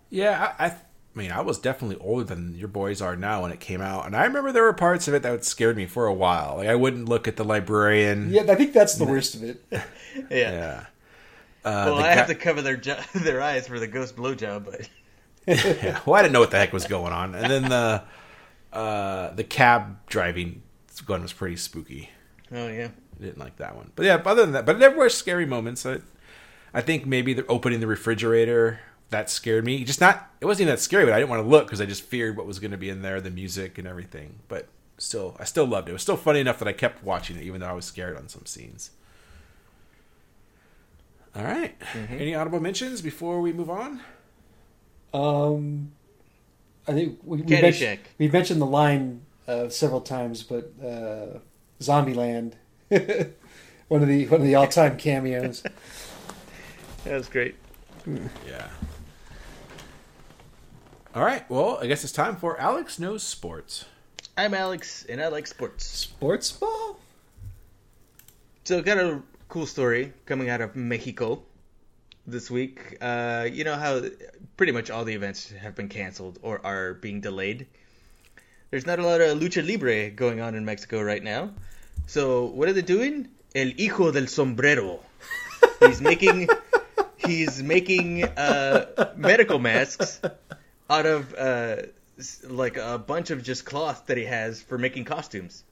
[0.10, 0.76] Yeah, I, I,
[1.16, 4.06] I mean, I was definitely older than your boys are now when it came out,
[4.08, 6.56] and I remember there were parts of it that scared me for a while.
[6.58, 8.32] Like I wouldn't look at the librarian.
[8.32, 9.64] Yeah, I think that's the worst of it.
[10.30, 10.52] Yeah.
[10.52, 10.86] Yeah.
[11.66, 14.66] Uh, Well, I ca- have to cover their jo- their eyes for the ghost blowjob,
[14.66, 14.90] but
[15.48, 16.00] yeah.
[16.06, 18.04] Well, I didn't know what the heck was going on, and then the
[18.78, 20.62] uh, the cab driving
[21.08, 22.10] one was pretty spooky.
[22.52, 22.90] oh yeah.
[23.20, 23.92] I didn't like that one.
[23.96, 25.86] But yeah, other than that, but there were scary moments.
[25.86, 26.00] I,
[26.74, 28.80] I think maybe the opening the refrigerator
[29.14, 29.84] that scared me.
[29.84, 30.30] Just not.
[30.42, 32.36] It wasn't even that scary, but I didn't want to look because I just feared
[32.36, 34.40] what was going to be in there, the music and everything.
[34.48, 35.92] But still, I still loved it.
[35.92, 38.18] It was still funny enough that I kept watching it, even though I was scared
[38.18, 38.92] on some scenes.
[41.36, 41.76] All right.
[42.10, 44.02] Any audible mentions before we move on?
[45.14, 45.92] Um,
[46.88, 47.62] I think we, we, Caddyshack.
[47.62, 51.40] mentioned, we mentioned the line uh, several times, but uh,
[51.80, 52.54] Zombieland,
[53.88, 55.64] one of the one of the all time cameos.
[57.04, 57.56] That was great.
[58.48, 58.70] Yeah.
[61.16, 61.48] All right.
[61.48, 63.86] Well, I guess it's time for Alex knows sports.
[64.36, 65.86] I'm Alex, and I like sports.
[65.86, 66.98] Sports ball.
[68.64, 71.44] So, got a cool story coming out of Mexico
[72.26, 72.98] this week.
[73.00, 74.02] Uh, you know how
[74.58, 77.68] pretty much all the events have been canceled or are being delayed.
[78.72, 81.52] There's not a lot of lucha libre going on in Mexico right now.
[82.08, 83.28] So, what are they doing?
[83.54, 85.00] El hijo del sombrero.
[85.80, 86.50] He's making
[87.18, 90.20] he's making uh, medical masks
[90.90, 91.78] out of uh,
[92.48, 95.64] like a bunch of just cloth that he has for making costumes.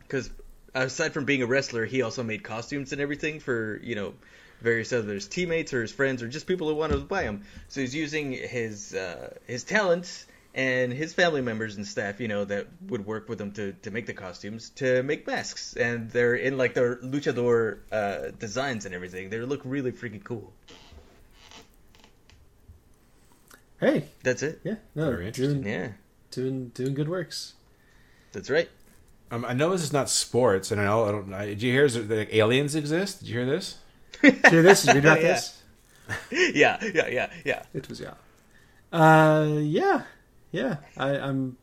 [0.00, 0.30] Because
[0.74, 4.14] aside from being a wrestler, he also made costumes and everything for you know
[4.60, 7.42] various other his teammates or his friends or just people who wanted to buy them.
[7.68, 12.44] So he's using his uh, his talents and his family members and staff, you know,
[12.44, 16.34] that would work with him to, to make the costumes to make masks, and they're
[16.34, 19.30] in like their luchador uh, designs and everything.
[19.30, 20.52] They look really freaking cool.
[23.82, 24.60] Hey, That's it.
[24.62, 25.62] yeah, no, Very interesting.
[25.62, 25.88] doing Yeah,
[26.30, 27.54] doing doing good works.
[28.32, 28.70] that's right.
[29.32, 31.34] Um, I know this is not sports, and I know I don't.
[31.34, 33.20] I, did you hear that like, aliens exist?
[33.20, 33.76] Did you hear this?
[34.22, 34.82] Did you hear this?
[34.82, 35.32] Did you read about Yeah.
[35.32, 35.62] this?
[36.54, 37.62] yeah, yeah, yeah, yeah.
[37.74, 38.14] It was yeah.
[38.92, 40.02] Uh, yeah,
[40.52, 40.76] yeah.
[40.96, 41.56] I, I'm,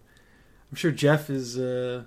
[0.71, 2.03] I'm sure Jeff has uh,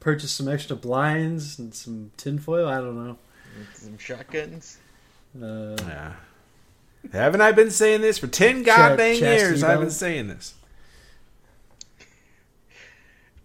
[0.00, 2.68] purchased some extra blinds and some tinfoil.
[2.68, 3.18] I don't know.
[3.74, 4.78] Some shotguns.
[5.36, 6.12] Uh, Yeah.
[7.12, 9.62] Haven't I been saying this for ten goddamn chastity years?
[9.62, 10.54] I've been saying this.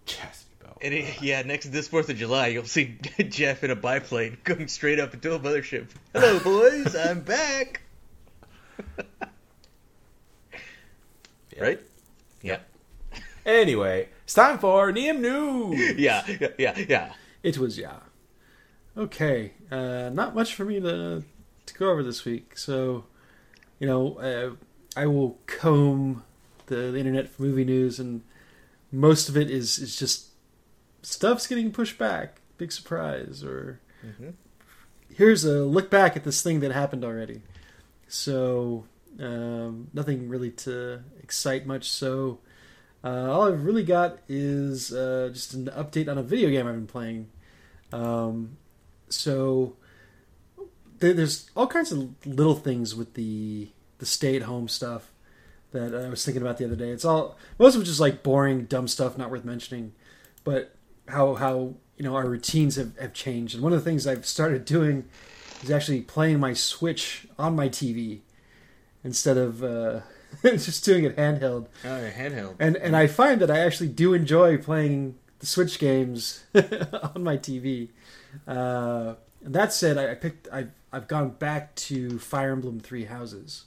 [0.06, 0.78] Chastity belt.
[0.82, 2.98] And it- yeah, next this Fourth of July, you'll see
[3.28, 5.88] Jeff in a biplane going straight up into a mothership.
[6.12, 7.82] Hello, boys, I'm back.
[11.60, 11.80] Right?
[12.40, 12.58] Yeah.
[13.44, 15.98] Anyway, it's time for Neum News.
[15.98, 17.12] Yeah, yeah, yeah, yeah.
[17.42, 17.96] it was yeah.
[18.96, 21.22] Okay, uh, not much for me to
[21.66, 22.56] to go over this week.
[22.58, 23.04] So,
[23.82, 24.50] you know, uh,
[24.96, 26.22] I will comb
[26.66, 28.22] the, the internet for movie news, and
[28.92, 30.26] most of it is is just
[31.02, 32.40] stuff's getting pushed back.
[32.58, 34.34] Big surprise, or Mhm.
[35.12, 37.42] here's a look back at this thing that happened already.
[38.06, 38.84] So,
[39.18, 41.90] um, nothing really to excite much.
[41.90, 42.38] So,
[43.02, 46.74] uh, all I've really got is uh, just an update on a video game I've
[46.76, 47.30] been playing.
[47.92, 48.58] Um,
[49.08, 49.76] so
[51.10, 55.12] there's all kinds of little things with the the stay at home stuff
[55.72, 56.90] that I was thinking about the other day.
[56.90, 59.92] It's all most of it's just like boring, dumb stuff, not worth mentioning.
[60.44, 60.74] But
[61.08, 64.26] how how you know our routines have, have changed, and one of the things I've
[64.26, 65.04] started doing
[65.62, 68.20] is actually playing my Switch on my TV
[69.04, 70.00] instead of uh,
[70.42, 71.66] just doing it handheld.
[71.84, 72.56] Oh, handheld.
[72.58, 77.36] And and I find that I actually do enjoy playing the Switch games on my
[77.36, 77.88] TV.
[78.46, 83.04] Uh, and that said, I, I picked I've I've gone back to Fire Emblem Three
[83.04, 83.64] Houses.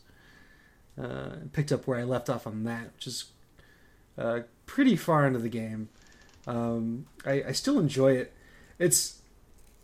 [1.02, 3.26] Uh, picked up where I left off on that, which is
[4.18, 5.90] uh, pretty far into the game.
[6.48, 8.34] Um, I, I still enjoy it.
[8.80, 9.22] It's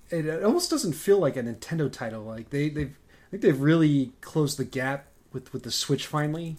[0.10, 2.24] it, it almost doesn't feel like a Nintendo title.
[2.24, 2.96] Like they they've
[3.28, 6.58] I think they've really closed the gap with with the Switch finally.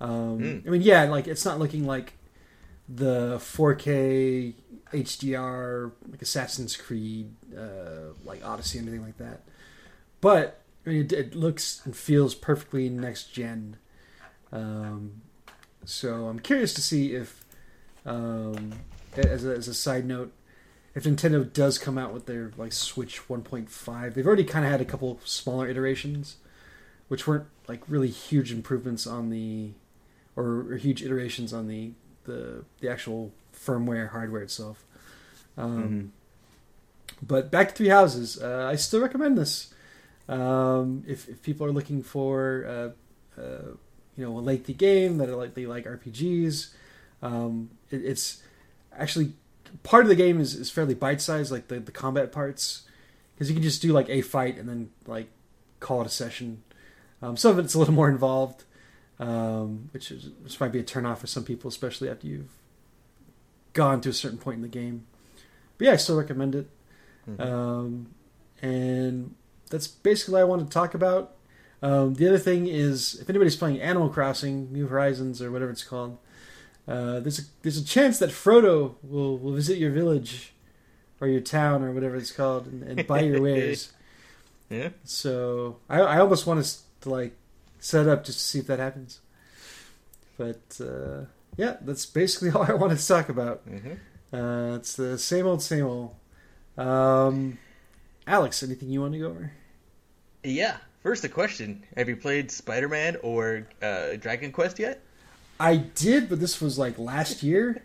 [0.00, 0.66] Um, Mm.
[0.66, 2.14] I mean, yeah, like it's not looking like
[2.88, 4.54] the 4K
[4.92, 9.42] HDR like Assassin's Creed, uh, like Odyssey, anything like that.
[10.22, 13.76] But I mean, it, it looks and feels perfectly next gen.
[14.50, 15.20] Um,
[15.84, 17.44] so I'm curious to see if,
[18.06, 18.72] um,
[19.16, 20.32] as a, as a side note,
[20.94, 24.80] if Nintendo does come out with their like Switch 1.5, they've already kind of had
[24.80, 26.36] a couple smaller iterations,
[27.08, 29.72] which weren't like really huge improvements on the,
[30.36, 31.92] or, or huge iterations on the
[32.24, 34.84] the the actual firmware hardware itself.
[35.56, 36.12] Um,
[37.26, 39.72] But back to Three Houses, uh, I still recommend this.
[40.32, 42.94] Um, if if people are looking for
[43.36, 43.74] uh, uh,
[44.16, 46.70] you know a lengthy game that are like they like RPGs,
[47.22, 48.42] um, it, it's
[48.96, 49.34] actually
[49.82, 52.82] part of the game is, is fairly bite sized, like the, the combat parts,
[53.34, 55.28] because you can just do like a fight and then like
[55.80, 56.62] call it a session.
[57.20, 58.64] Um, some of it's a little more involved,
[59.18, 62.50] um, which is which might be a turnoff for some people, especially after you've
[63.74, 65.06] gone to a certain point in the game.
[65.78, 66.70] But yeah, I still recommend it.
[67.38, 68.14] Um,
[68.60, 69.34] and
[69.72, 71.34] that's basically what I wanted to talk about.
[71.82, 75.82] Um, the other thing is, if anybody's playing Animal Crossing, New Horizons, or whatever it's
[75.82, 76.18] called,
[76.86, 80.52] uh, there's a there's a chance that Frodo will, will visit your village
[81.20, 83.92] or your town or whatever it's called and, and buy your wares.
[84.70, 84.90] Yeah.
[85.04, 86.64] So I, I almost want
[87.00, 87.34] to like
[87.80, 89.20] set up just to see if that happens.
[90.38, 91.24] But uh,
[91.56, 93.62] yeah, that's basically all I wanted to talk about.
[93.62, 93.94] hmm
[94.32, 96.14] Uh, it's the same old, same old.
[96.78, 97.58] Um,
[98.26, 99.52] Alex, anything you want to go over?
[100.44, 100.76] Yeah.
[101.02, 105.00] First, a question: Have you played Spider-Man or uh, Dragon Quest yet?
[105.58, 107.82] I did, but this was like last year.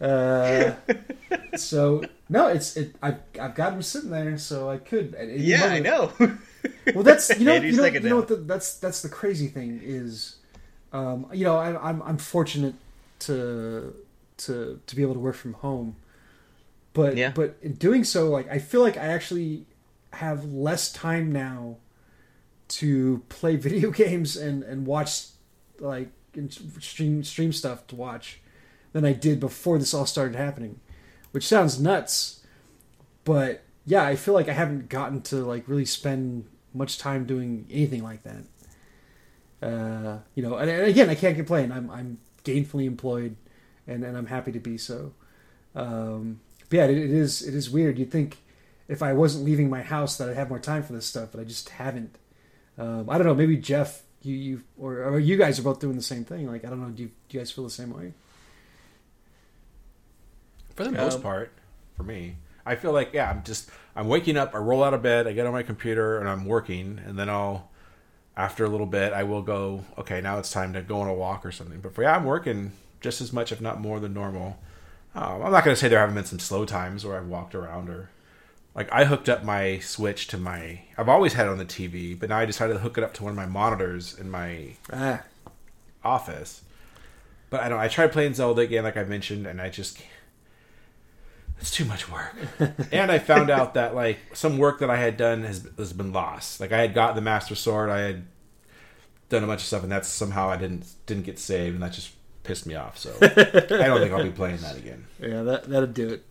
[0.00, 0.72] Uh,
[1.56, 2.94] so no, it's it.
[3.02, 5.14] I've I've got them sitting there, so I could.
[5.14, 6.12] Any Yeah, I know.
[6.94, 9.80] Well, that's you know you know, you know what the, that's that's the crazy thing
[9.82, 10.36] is,
[10.94, 12.74] um, you know I, I'm I'm fortunate
[13.20, 13.94] to
[14.38, 15.96] to to be able to work from home,
[16.94, 17.32] but Yeah.
[17.34, 19.66] but in doing so, like I feel like I actually
[20.14, 21.76] have less time now
[22.78, 25.26] to play video games and and watch
[25.78, 26.08] like
[26.80, 28.40] stream stream stuff to watch
[28.92, 30.80] than I did before this all started happening,
[31.32, 32.44] which sounds nuts,
[33.24, 37.66] but yeah, I feel like I haven't gotten to like really spend much time doing
[37.70, 38.44] anything like that.
[39.62, 41.72] Uh, you know, and, and again, I can't complain.
[41.72, 43.36] I'm I'm gainfully employed,
[43.86, 45.12] and, and I'm happy to be so.
[45.74, 47.98] Um, but yeah, it, it is it is weird.
[47.98, 48.38] You'd think
[48.88, 51.40] if I wasn't leaving my house that I'd have more time for this stuff, but
[51.40, 52.16] I just haven't.
[52.78, 53.34] Um, I don't know.
[53.34, 56.46] Maybe Jeff, you you or, or you guys are both doing the same thing.
[56.46, 56.88] Like I don't know.
[56.88, 58.12] Do you, do you guys feel the same way?
[60.74, 61.52] For the most Um, part,
[61.96, 65.02] for me, I feel like yeah, I'm just I'm waking up, I roll out of
[65.02, 67.70] bed, I get on my computer, and I'm working, and then I'll
[68.36, 69.84] after a little bit, I will go.
[69.98, 71.80] Okay, now it's time to go on a walk or something.
[71.80, 74.58] But for yeah, I'm working just as much, if not more, than normal.
[75.14, 77.54] Um, I'm not going to say there haven't been some slow times where I've walked
[77.54, 78.10] around or
[78.74, 80.80] like I hooked up my Switch to my.
[80.98, 83.14] I've always had it on the TV, but now I decided to hook it up
[83.14, 85.22] to one of my monitors in my Ah,
[86.04, 86.62] office.
[87.50, 87.78] But I don't.
[87.78, 90.10] I tried playing Zelda again, like I mentioned, and I just can't.
[91.60, 92.34] It's too much work.
[92.92, 96.12] and I found out that like some work that I had done has has been
[96.12, 96.60] lost.
[96.60, 98.24] Like I had got the Master Sword, I had
[99.28, 101.92] done a bunch of stuff, and that's somehow I didn't didn't get saved, and that
[101.92, 102.10] just
[102.42, 102.98] pissed me off.
[102.98, 105.06] So I don't think I'll be playing that again.
[105.20, 106.24] yeah, that that'll do it.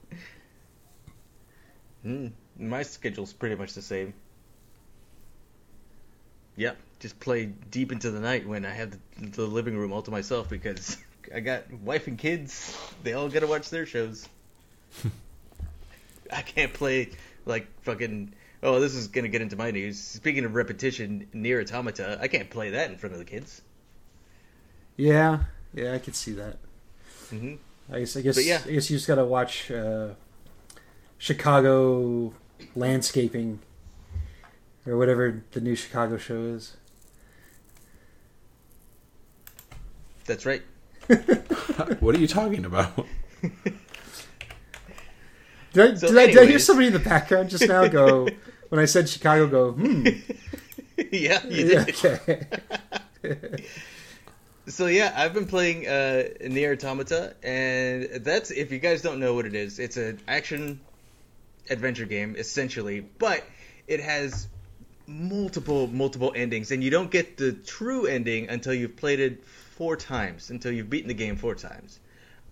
[2.05, 4.13] Mm, my schedule's pretty much the same.
[6.55, 8.97] Yep, just play deep into the night when I have the,
[9.29, 10.97] the living room all to myself because
[11.35, 12.77] I got wife and kids.
[13.03, 14.27] They all gotta watch their shows.
[16.31, 17.11] I can't play
[17.45, 18.33] like fucking.
[18.61, 19.99] Oh, this is gonna get into my news.
[19.99, 23.61] Speaking of repetition, NieR: Automata, I can't play that in front of the kids.
[24.95, 25.43] Yeah,
[25.73, 26.57] yeah, I could see that.
[27.29, 27.55] hmm
[27.91, 28.61] I guess I guess But yeah.
[28.65, 30.09] I guess you just gotta watch uh,
[31.17, 32.33] Chicago
[32.75, 33.59] landscaping
[34.85, 36.77] or whatever the new Chicago show is.
[40.25, 40.61] That's right.
[41.99, 43.05] what are you talking about?
[45.73, 48.27] Did I, So did, I, did I hear somebody in the background just now go
[48.69, 49.47] when I said Chicago?
[49.47, 50.07] Go hmm.
[51.11, 51.89] yeah, you did.
[51.89, 52.47] okay.
[54.67, 59.33] So yeah, I've been playing uh, NieR: Automata, and that's if you guys don't know
[59.33, 60.79] what it is, it's an action
[61.69, 63.43] adventure game essentially, but
[63.87, 64.47] it has
[65.07, 69.95] multiple multiple endings, and you don't get the true ending until you've played it four
[69.95, 71.99] times, until you've beaten the game four times.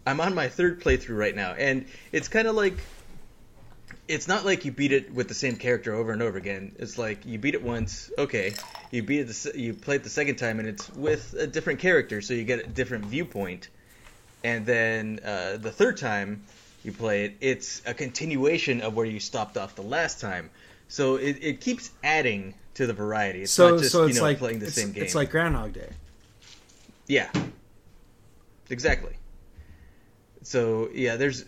[0.06, 2.74] I'm on my third playthrough right now, and it's kind of like
[4.08, 6.76] it's not like you beat it with the same character over and over again.
[6.80, 8.54] It's like you beat it once, okay.
[8.92, 11.80] You beat it, the, you play it the second time, and it's with a different
[11.80, 13.70] character, so you get a different viewpoint.
[14.44, 16.44] And then uh, the third time
[16.84, 20.50] you play it, it's a continuation of where you stopped off the last time.
[20.88, 23.44] So it, it keeps adding to the variety.
[23.44, 25.04] It's so not just so it's you know like playing the same game.
[25.04, 25.90] it's like Groundhog Day.
[27.08, 27.30] Yeah.
[28.70, 29.14] Exactly.
[30.44, 31.46] So yeah, there's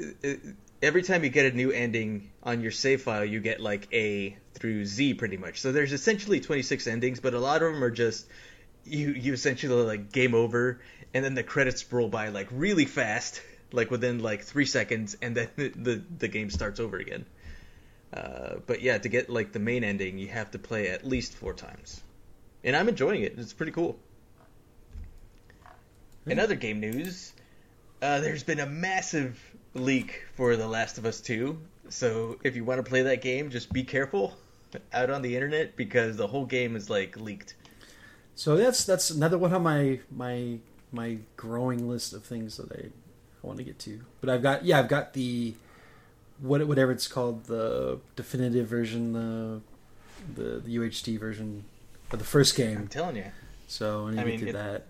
[0.00, 0.34] uh,
[0.82, 4.36] every time you get a new ending on your save file, you get like A
[4.54, 5.60] through Z pretty much.
[5.60, 8.26] So there's essentially 26 endings, but a lot of them are just
[8.84, 10.80] you you essentially like game over,
[11.14, 13.40] and then the credits roll by like really fast,
[13.74, 17.26] like within like three seconds, and then the the, the game starts over again.
[18.12, 21.34] Uh, but yeah, to get like the main ending, you have to play at least
[21.34, 22.02] four times,
[22.62, 23.34] and I'm enjoying it.
[23.36, 23.98] It's pretty cool.
[26.26, 27.34] In other game news,
[28.00, 29.38] uh, there's been a massive
[29.74, 31.58] leak for The Last of Us 2.
[31.90, 34.34] So if you want to play that game, just be careful
[34.94, 37.56] out on the internet because the whole game is like leaked.
[38.36, 40.58] So that's that's another one on my my
[40.92, 42.90] my growing list of things that I,
[43.44, 44.00] I want to get to.
[44.22, 45.54] But I've got yeah, I've got the
[46.40, 49.60] what whatever it's called, the definitive version, the
[50.34, 51.64] the, the UHD version
[52.10, 52.78] of the first game.
[52.78, 53.26] I'm telling you,
[53.66, 54.86] So I need I to mean, get it- through that.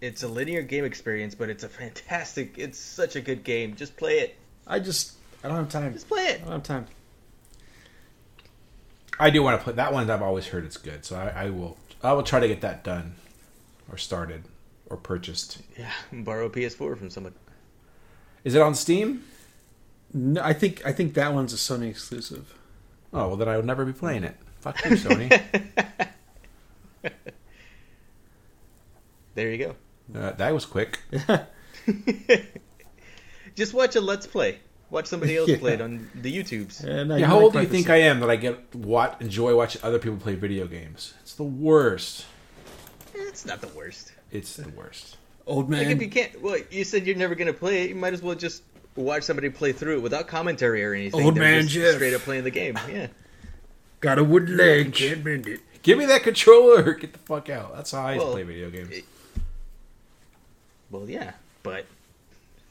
[0.00, 2.58] it's a linear game experience, but it's a fantastic.
[2.58, 3.76] It's such a good game.
[3.76, 4.36] Just play it.
[4.66, 5.12] I just
[5.44, 5.92] I don't have time.
[5.92, 6.40] Just play it.
[6.40, 6.86] I don't have time.
[9.20, 10.10] I do want to play that one.
[10.10, 11.76] I've always heard it's good, so I, I will.
[12.02, 13.14] I will try to get that done,
[13.90, 14.44] or started,
[14.86, 15.58] or purchased.
[15.76, 17.34] Yeah, borrow a PS4 from someone.
[18.44, 19.24] Is it on Steam?
[20.14, 22.54] No, I think I think that one's a Sony exclusive.
[23.12, 24.36] Oh well, then I would never be playing it.
[24.60, 25.30] Fuck you, Sony.
[29.34, 30.18] There you go.
[30.18, 30.98] uh, that was quick.
[33.54, 34.58] Just watch a Let's Play.
[34.90, 35.58] Watch somebody else Yeah.
[35.58, 36.84] play it on the YouTubes.
[36.84, 39.54] Yeah, no, Yeah, how old do you think I am that I get what enjoy
[39.54, 41.14] watching other people play video games?
[41.22, 42.26] It's the worst.
[43.14, 44.12] It's not the worst.
[44.32, 45.16] It's the worst.
[45.48, 45.84] Old man.
[45.86, 47.88] Like if you can't, well, you said you're never gonna play it.
[47.88, 48.62] You might as well just
[48.94, 51.24] watch somebody play through it without commentary or anything.
[51.24, 51.94] Old They're man just Jeff.
[51.94, 52.78] straight up playing the game.
[52.88, 53.06] Yeah,
[54.00, 54.92] got a wooden leg.
[54.94, 55.60] Can't bend it.
[55.82, 56.92] Give me that controller.
[57.00, 57.74] Get the fuck out.
[57.74, 58.90] That's how I Well, play video games.
[58.90, 59.04] it-
[60.90, 61.86] Well, yeah, but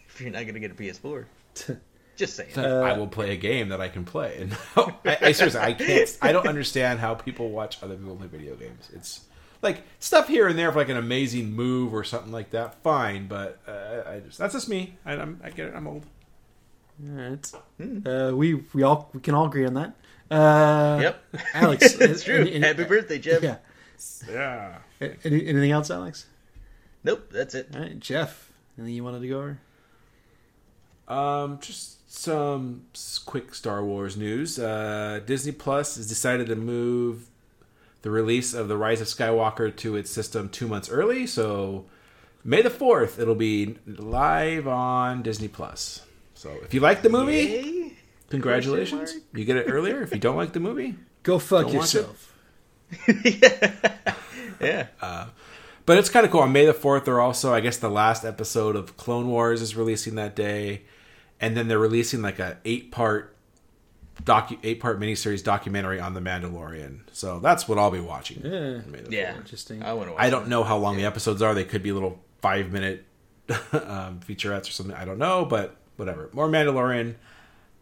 [0.10, 1.26] if you're not gonna get a PS4,
[2.16, 2.52] just saying.
[2.58, 4.38] Uh, I will play a game that I can play.
[4.76, 6.18] And I, I seriously, I can't.
[6.22, 8.90] I don't understand how people watch other people play video games.
[8.94, 9.22] It's
[9.62, 12.82] like stuff here and there for like an amazing move or something like that.
[12.84, 14.96] Fine, but uh, I just that's just me.
[15.06, 15.74] I, I'm, I get it.
[15.76, 16.06] I'm old.
[17.08, 17.52] All right.
[18.06, 19.94] Uh, we we all we can all agree on that.
[20.30, 21.24] Uh, yep,
[21.54, 22.42] Alex, it's true.
[22.42, 23.42] any- any- Happy birthday, Jeff.
[23.44, 23.58] Yeah.
[24.30, 24.78] Yeah.
[25.00, 26.26] Any, anything else, Alex?
[27.04, 27.70] Nope, that's it.
[27.74, 28.52] All right, Jeff.
[28.78, 29.60] Anything you wanted to go over?
[31.08, 32.86] Um, just some
[33.26, 34.60] quick Star Wars news.
[34.60, 37.30] Uh, Disney Plus has decided to move
[38.02, 41.28] the release of the Rise of Skywalker to its system two months early.
[41.28, 41.86] So
[42.44, 46.02] May the fourth, it'll be live on Disney Plus.
[46.34, 47.94] So if you like the movie, Yay?
[48.30, 50.02] congratulations, you get it earlier.
[50.02, 52.06] If you don't like the movie, Go fuck Don't watch it?
[52.06, 52.34] yourself.
[54.62, 54.88] Yeah.
[55.02, 55.28] Uh,
[55.86, 56.42] but it's kind of cool.
[56.42, 59.76] On May the 4th, they're also, I guess, the last episode of Clone Wars is
[59.76, 60.82] releasing that day.
[61.40, 63.36] And then they're releasing like a eight part
[64.24, 67.00] docu eight part miniseries documentary on the Mandalorian.
[67.12, 68.42] So that's what I'll be watching.
[68.44, 68.52] Yeah.
[68.84, 69.36] on May the yeah.
[69.38, 69.84] Interesting.
[69.84, 70.22] I want to watch.
[70.22, 71.54] I don't know how long the episodes are.
[71.54, 73.06] They could be little five minute
[73.50, 74.96] um, featurettes or something.
[74.96, 76.30] I don't know, but whatever.
[76.34, 77.16] More Mandalorian.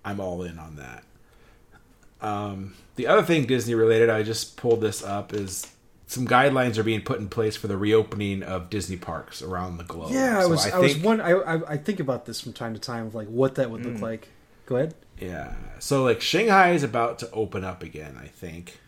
[0.03, 1.03] I'm all in on that.
[2.21, 5.67] Um, the other thing Disney related, I just pulled this up, is
[6.07, 9.83] some guidelines are being put in place for the reopening of Disney parks around the
[9.83, 10.11] globe.
[10.11, 10.67] Yeah, I So was.
[10.71, 11.21] I, was think- one.
[11.21, 13.85] I, I I think about this from time to time, of like what that would
[13.85, 14.29] look like.
[14.65, 14.95] Go ahead.
[15.19, 15.53] Yeah.
[15.79, 18.79] So like Shanghai is about to open up again, I think.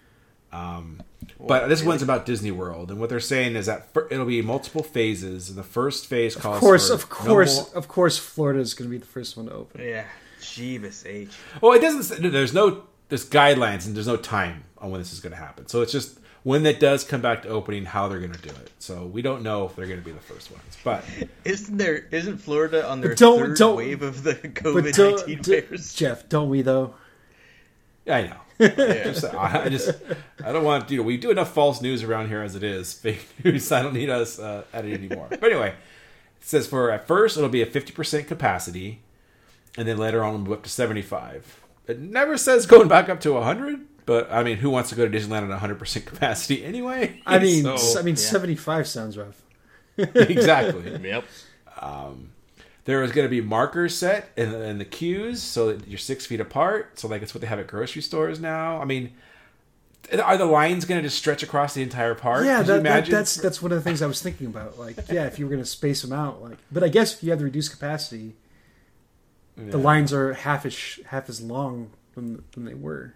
[0.52, 1.02] Um,
[1.40, 4.42] but this one's about Disney World, and what they're saying is that fir- it'll be
[4.42, 7.88] multiple phases, and the first phase calls Of course, for of no course, more- of
[7.88, 9.82] course, Florida is going to be the first one to open.
[9.84, 10.06] Yeah.
[10.40, 11.30] Jeebus H.
[11.62, 12.04] Well, it doesn't.
[12.04, 15.38] Say, there's no there's guidelines and there's no time on when this is going to
[15.38, 15.68] happen.
[15.68, 18.50] So it's just when that does come back to opening, how they're going to do
[18.50, 18.72] it.
[18.80, 21.04] So we don't know if they're going to be the first ones, but
[21.46, 22.08] Isn't there?
[22.12, 25.60] Isn't Florida on their don't- 3rd don't- wave of the But COVID don't- nineteen d-
[25.62, 25.94] virus?
[25.94, 26.96] Jeff, don't we though?
[28.10, 28.38] I know.
[28.60, 29.04] Yeah.
[29.04, 29.92] Just- I I just
[30.44, 32.94] I don't want you know we do enough false news around here as it is
[33.02, 33.72] fake news.
[33.72, 35.28] I don't need us uh, at it anymore.
[35.30, 35.76] But anyway, it
[36.48, 39.02] says for at first it'll be a fifty percent capacity,
[39.78, 41.60] and then later on it'll move up to seventy five.
[41.88, 43.82] It never says going back up to hundred.
[44.08, 47.22] But I mean, who wants to go to Disneyland at 100% capacity anyway?
[47.28, 48.22] I mean, So- s- I mean, yeah.
[48.22, 49.40] seventy-five sounds rough.
[49.98, 50.92] exactly.
[51.08, 51.26] Yep.
[51.82, 52.30] Um,
[52.86, 55.98] there was going to be markers set in the, in the queues so that you're
[56.00, 56.98] six feet apart.
[57.00, 58.82] So like it's what they have at grocery stores now.
[58.82, 59.12] I mean,
[60.24, 62.46] are the lines going to just stretch across the entire park?
[62.46, 64.80] Yeah, Could you that, that, that's that's one of the things I was thinking about.
[64.80, 67.24] Like, yeah, if you were going to space them out, like, but I guess if
[67.24, 68.36] you have the reduced capacity,
[69.58, 73.16] the lines are half as half as long than, than they were.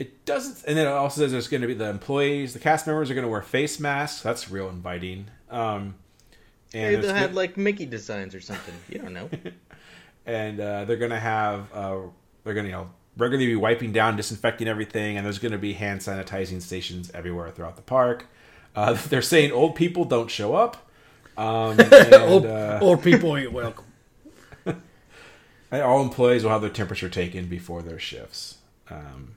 [0.00, 2.86] It doesn't, and then it also says there's going to be the employees, the cast
[2.86, 4.22] members are going to wear face masks.
[4.22, 5.26] That's real inviting.
[5.50, 5.94] Um,
[6.72, 8.74] and Maybe there's they'll have like Mickey designs or something.
[8.88, 9.28] You don't know.
[10.26, 11.98] and uh, they're going to have uh,
[12.44, 15.58] they're going to you know regularly be wiping down, disinfecting everything, and there's going to
[15.58, 18.24] be hand sanitizing stations everywhere throughout the park.
[18.74, 20.88] Uh, they're saying old people don't show up.
[21.36, 23.84] Um, and, old, uh, old people ain't welcome.
[25.72, 28.56] And all employees will have their temperature taken before their shifts.
[28.90, 29.36] Um,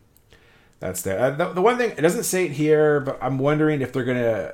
[0.83, 1.19] that's there.
[1.19, 4.03] Uh, the, the one thing it doesn't say it here, but I'm wondering if they're
[4.03, 4.53] gonna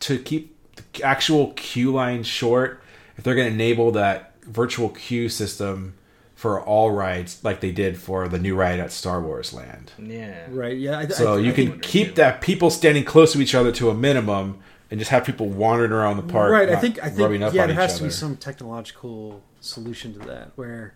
[0.00, 2.80] to keep the actual queue line short.
[3.16, 5.94] If they're gonna enable that virtual queue system
[6.34, 9.92] for all rides, like they did for the new ride at Star Wars Land.
[9.98, 10.46] Yeah.
[10.50, 10.76] Right?
[10.76, 10.98] Yeah.
[11.00, 13.70] I, So I, you I can think- keep that people standing close to each other
[13.72, 14.58] to a minimum,
[14.90, 16.52] and just have people wandering around the park.
[16.52, 16.68] right.
[16.68, 20.52] I think I think yeah, there each has to be some technological solution to that
[20.56, 20.94] where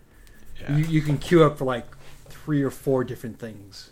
[0.61, 0.77] Yeah.
[0.77, 1.85] you, you can queue up for like
[2.29, 3.89] three or four different things.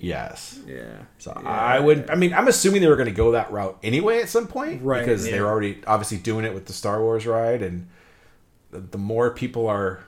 [0.00, 0.58] Yes.
[0.66, 0.84] Yeah.
[1.18, 1.48] So Yeah.
[1.48, 2.10] I would.
[2.10, 4.82] I mean, I'm assuming they were going to go that route anyway at some point,
[4.82, 5.32] Right, Because yeah.
[5.32, 7.88] they're already obviously doing it with the Star Wars ride, and
[8.70, 10.04] the, the more people are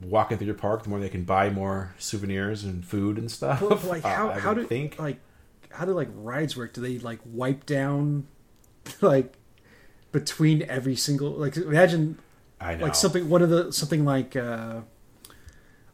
[0.00, 3.60] walking through your park, the more they can buy more souvenirs and food and stuff.
[3.60, 4.98] But, but, like Uh, how I how do think?
[4.98, 5.18] like
[5.70, 6.72] how do like rides work?
[6.72, 8.26] Do they like wipe down
[9.00, 9.34] like
[10.12, 12.18] between every single like imagine
[12.60, 12.84] I know.
[12.84, 14.80] like something one of the something like uh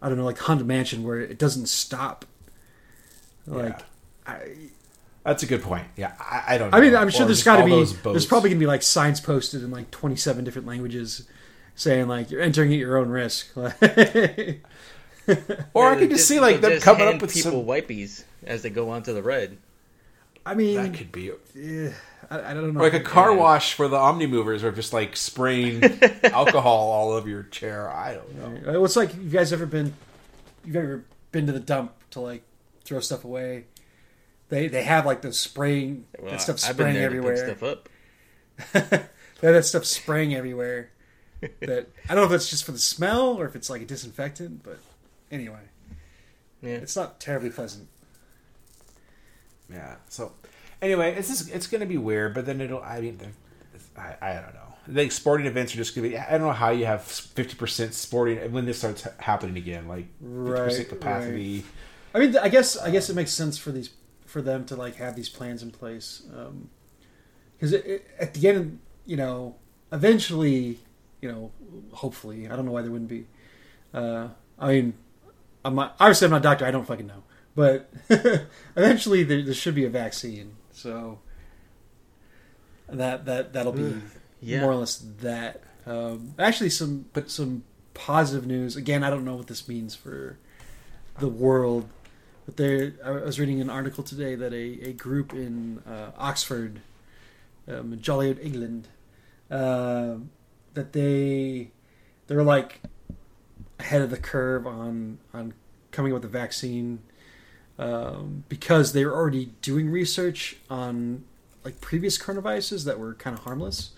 [0.01, 2.27] I don't know like Haunted Mansion where it doesn't stop.
[3.47, 3.81] Like
[4.27, 4.41] I
[5.25, 5.87] That's a good point.
[5.97, 6.71] Yeah, I, I don't.
[6.71, 6.77] know.
[6.79, 8.83] I mean I'm sure Or there's just got to be there's probably gonna be like
[8.83, 11.27] signs posted in like 27 different languages
[11.77, 13.49] saying like you're entering at your own risk.
[15.73, 17.67] Or I could just see like they'll them just coming hand up with people some.
[17.67, 19.57] wipies as they go onto the red.
[20.45, 21.91] I mean That could be eh,
[22.31, 22.81] I, I don't know.
[22.81, 23.39] or like a car Yeah.
[23.39, 25.83] wash for the Omnimovers, or just like spraying
[26.25, 27.89] alcohol all over your chair.
[27.89, 28.81] I don't know.
[28.81, 29.95] Uh, It's like you guys ever been?
[30.63, 32.43] You've ever been to the dump to like
[32.85, 33.65] throw stuff away?
[34.49, 37.47] They they have like the spraying Well, that stuff I've been spraying there everywhere.
[37.47, 37.89] to put
[38.71, 39.11] stuff up.
[39.41, 40.91] They had that stuff spraying everywhere.
[41.61, 43.85] That I don't know if that's just for the smell or if it's like a
[43.85, 44.79] disinfectant, but
[45.31, 45.59] anyway,
[46.63, 46.77] Yeah.
[46.77, 47.89] it's not terribly pleasant.
[49.71, 49.97] Yeah.
[50.09, 50.33] So
[50.81, 52.83] anyway, it's just, it's going to be weird, but then it'll.
[52.83, 53.19] I mean,
[53.99, 54.61] I, I don't know.
[54.87, 56.19] The sporting events are just going to be.
[56.19, 60.07] I don't know how you have fifty percent sporting when this starts happening again, like
[60.21, 61.65] fifty Right, percent capacity.
[62.15, 63.91] I mean, I guess I guess it makes sense for these
[64.25, 66.23] for them to like have these plans in place
[67.57, 69.57] because it, at the end, you know,
[69.93, 70.79] eventually,
[71.21, 71.51] you know,
[71.93, 73.27] hopefully, I don't know why there wouldn't be.
[73.93, 74.29] Uh,
[74.59, 74.95] I mean,
[75.65, 76.65] I'm not obviously I'm not a doctor.
[76.67, 77.23] I don't fucking know,
[77.57, 77.93] but
[78.77, 80.57] eventually there, there should be a vaccine.
[80.73, 81.19] So
[82.89, 83.95] that that that'll be
[84.41, 84.61] Yeah.
[84.63, 85.63] more or less that.
[85.87, 88.77] Um, actually, some but some positive news.
[88.77, 90.39] Again, I don't know what this means for
[91.19, 91.89] the world.
[92.47, 96.81] But there, I was reading an article today that a, a group in uh, Oxford,
[97.67, 98.89] um, in England,
[99.51, 100.17] uh,
[100.75, 101.71] that they
[102.27, 102.81] they're like
[103.79, 105.55] ahead of the curve on on
[105.91, 107.01] coming up with a vaccine
[107.79, 111.25] um, because they were already doing research on
[111.65, 113.93] like previous coronaviruses that were kind of harmless.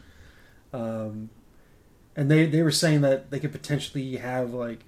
[0.73, 1.31] Um,
[2.15, 4.81] and they, they were saying that they could potentially have like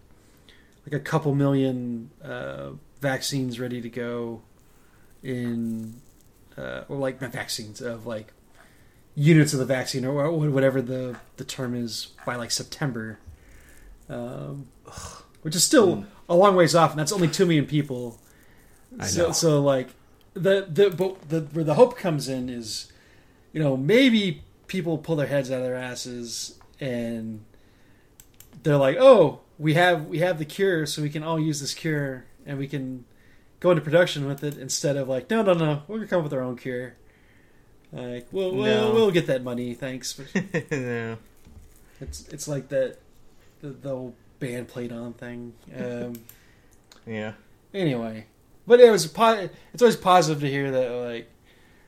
[0.86, 4.42] like a couple million uh, vaccines ready to go
[5.22, 6.00] in
[6.56, 8.32] uh, or like not vaccines of like
[9.14, 13.18] units of the vaccine or, whatever the the term is by like September,
[14.08, 14.68] um,
[15.42, 18.20] which is still a long ways off, and that's only two million people.
[18.98, 19.32] I so, know.
[19.32, 19.88] so like
[20.34, 22.92] the the but the where the hope comes in is,
[23.52, 27.44] you know, maybe people pull their heads out of their asses and
[28.62, 31.74] they're like, oh, we have we have the cure, so we can all use this
[31.74, 33.04] cure and we can
[33.60, 36.24] go into production with it instead of like, no, no, no, we're gonna come up
[36.24, 36.94] with our own cure.
[37.92, 38.92] Like, we'll we'll, No.
[38.94, 40.18] we'll get that money, thanks.
[40.70, 41.16] No.
[42.00, 42.98] it's it's like that
[43.60, 45.52] the, the whole band played on thing.
[45.76, 46.14] Um,
[47.06, 47.32] Yeah.
[47.72, 48.26] anyway,
[48.66, 51.30] but it was po- it's always positive to hear that like,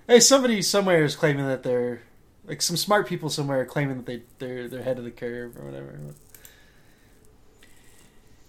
[0.08, 2.02] hey, somebody somewhere is claiming that they're
[2.46, 5.56] like some smart people somewhere are claiming that they they're they're ahead of the curve
[5.58, 5.98] or whatever.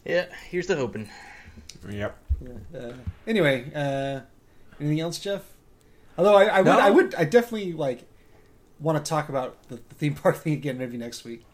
[0.05, 0.25] Yeah.
[0.49, 1.09] Here's the hoping.
[1.89, 2.17] Yep.
[2.41, 2.93] Yeah, uh,
[3.27, 4.21] anyway, uh,
[4.79, 5.43] anything else, Jeff?
[6.17, 6.79] Although I, I would, No.
[6.79, 8.03] I would, I definitely like
[8.79, 11.45] want to talk about the, the theme park thing again maybe next week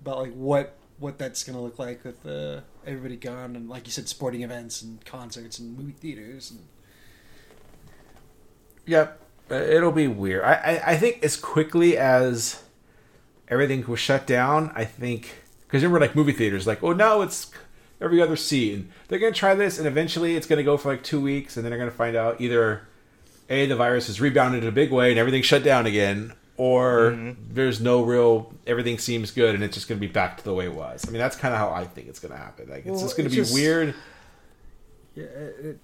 [0.00, 3.92] about like what what that's gonna look like with uh, everybody gone and like you
[3.92, 6.60] said, sporting events and concerts and movie theaters and
[8.86, 9.20] Yep.
[9.50, 10.44] Uh, It'll be weird.
[10.44, 12.62] I, I, I think as quickly as
[13.48, 17.50] everything was shut down, I think because remember like movie theaters, like oh no, it's
[18.00, 21.02] every other seat, and they're gonna try this, and eventually it's gonna go for like
[21.02, 22.86] two weeks, and then they're gonna find out either
[23.50, 27.10] a the virus has rebounded in a big way and everything's shut down again, or
[27.10, 27.40] mm-hmm.
[27.52, 30.66] there's no real everything seems good and it's just gonna be back to the way
[30.66, 31.04] it was.
[31.06, 32.68] I mean that's kind of how I think it's gonna happen.
[32.68, 33.94] Like it's Well, just gonna it's be just- weird.
[35.14, 35.78] yeah, it,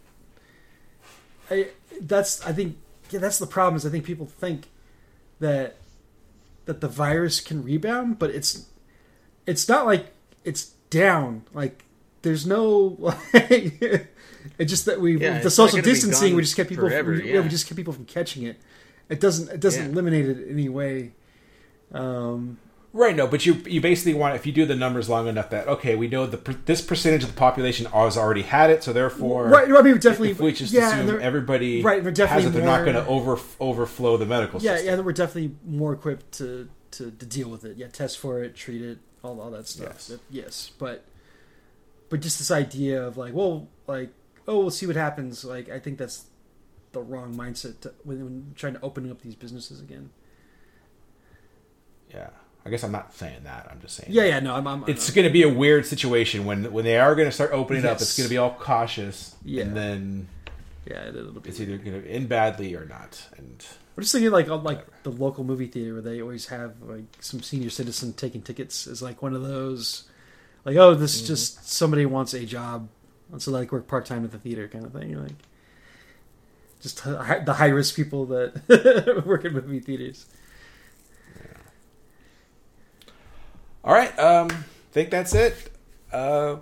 [1.50, 1.68] I
[2.00, 2.78] that's I think
[3.10, 4.68] yeah that's the problem is I think people think
[5.40, 5.76] that
[6.66, 8.66] that the virus can rebound, but it's
[9.46, 10.12] it's not like
[10.44, 11.42] it's down.
[11.52, 11.84] Like
[12.22, 12.96] there's no
[13.32, 14.08] like
[14.58, 17.34] it's just that we Yeah, the social distancing we just kept people forever, we, yeah.
[17.34, 17.40] yeah.
[17.40, 18.56] we just kept people from catching it.
[19.08, 19.90] It doesn't it doesn't Yeah.
[19.90, 21.12] eliminate it in any way.
[21.92, 22.58] Um,
[22.92, 25.68] Right, no, but you you basically want if you do the numbers long enough that
[25.68, 29.46] okay, we know the this percentage of the population has already had it, so therefore,
[29.46, 32.50] right, I mean definitely if we just yeah, assume there- everybody right, they're definitely has
[32.52, 34.72] it, they're not going to over overflow the medical system.
[34.72, 34.98] yeah, system.
[34.98, 37.76] yeah, we're definitely more equipped to, to, to deal with it.
[37.76, 39.86] Yeah, test for it, treat it, all all that stuff.
[39.92, 40.06] Yes.
[40.08, 41.04] That- yes, but
[42.10, 44.10] but just this idea of like, well, like,
[44.46, 45.44] oh, we'll see what happens.
[45.44, 46.26] Like, I think that's
[46.92, 50.10] the wrong mindset to, when, when trying to open up these businesses again.
[52.12, 52.30] Yeah,
[52.66, 53.68] I guess I'm not saying that.
[53.70, 54.12] I'm just saying.
[54.12, 54.66] Yeah, yeah, no, I'm.
[54.66, 57.52] I'm It's going to be a weird situation when when they are going to start
[57.52, 58.00] opening up.
[58.00, 59.62] It's going to be all cautious, Yeah.
[59.62, 60.28] and then
[60.86, 61.48] yeah, it, it'll be.
[61.48, 63.22] it's either going to end badly or not.
[63.36, 63.64] And
[63.96, 67.04] I'm just thinking like on like the local movie theater where they always have like
[67.20, 70.08] some senior citizen taking tickets is like one of those
[70.64, 72.88] like oh this is just somebody wants a job
[73.38, 75.32] so like work part time at the theater kind of thing like
[76.80, 80.26] just the high risk people that work in movie theaters.
[83.84, 84.48] all right, um,
[84.92, 85.70] think that's it.
[86.12, 86.56] Uh,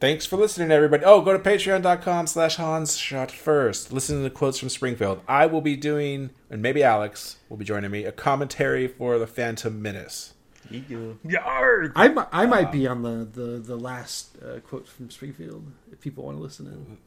[0.00, 1.04] thanks for listening, everybody.
[1.04, 3.92] Oh, go to Patreon.com/slash Hans Shot First.
[3.92, 5.20] Listen to the quotes from Springfield.
[5.28, 9.26] I will be doing, and maybe Alex will be joining me, a commentary for the
[9.26, 10.32] Phantom Menace.
[10.70, 11.92] Yarg!
[11.96, 16.00] I mi- I might be on the the the last uh, quote from Springfield if
[16.00, 16.98] people want to listen in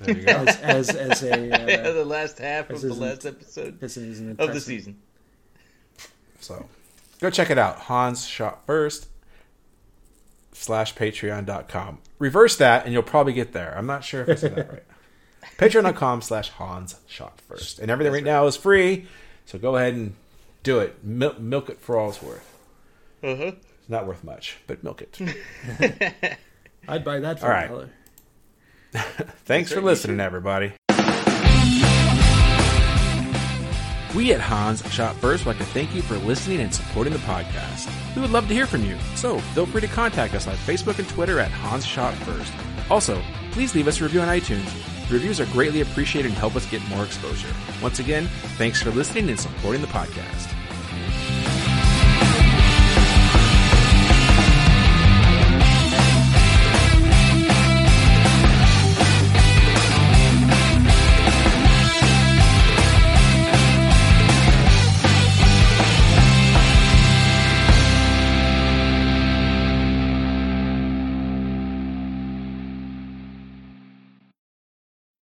[0.00, 0.32] There you go.
[0.32, 3.82] as as as a yeah, uh, the last half of this the isn't- last episode
[3.82, 4.98] as, as an of the impressive- season.
[6.40, 6.68] So
[7.20, 7.78] go check it out.
[7.80, 9.08] Hans Shot First
[10.52, 11.98] slash patreon.com.
[12.18, 13.74] Reverse that and you'll probably get there.
[13.76, 14.82] I'm not sure if I said that right.
[15.58, 17.78] Patreon.com slash Hans Shot First.
[17.78, 19.06] And everything right now is free.
[19.44, 20.14] So go ahead and
[20.62, 21.02] do it.
[21.04, 22.52] Mil- milk it for all it's worth.
[23.22, 23.52] Uh-huh.
[23.80, 25.18] It's not worth much, but milk it.
[26.88, 27.90] I'd buy that for All a dollar.
[29.44, 30.72] Thanks for listening, everybody.
[34.14, 37.18] We at Hans Shot First would like to thank you for listening and supporting the
[37.20, 37.92] podcast.
[38.14, 40.98] We would love to hear from you, so feel free to contact us on Facebook
[40.98, 42.50] and Twitter at Hans Shot First.
[42.90, 43.20] Also,
[43.50, 44.64] please leave us a review on iTunes.
[45.10, 47.52] Reviews are greatly appreciated and help us get more exposure.
[47.82, 48.26] Once again,
[48.56, 50.55] thanks for listening and supporting the podcast.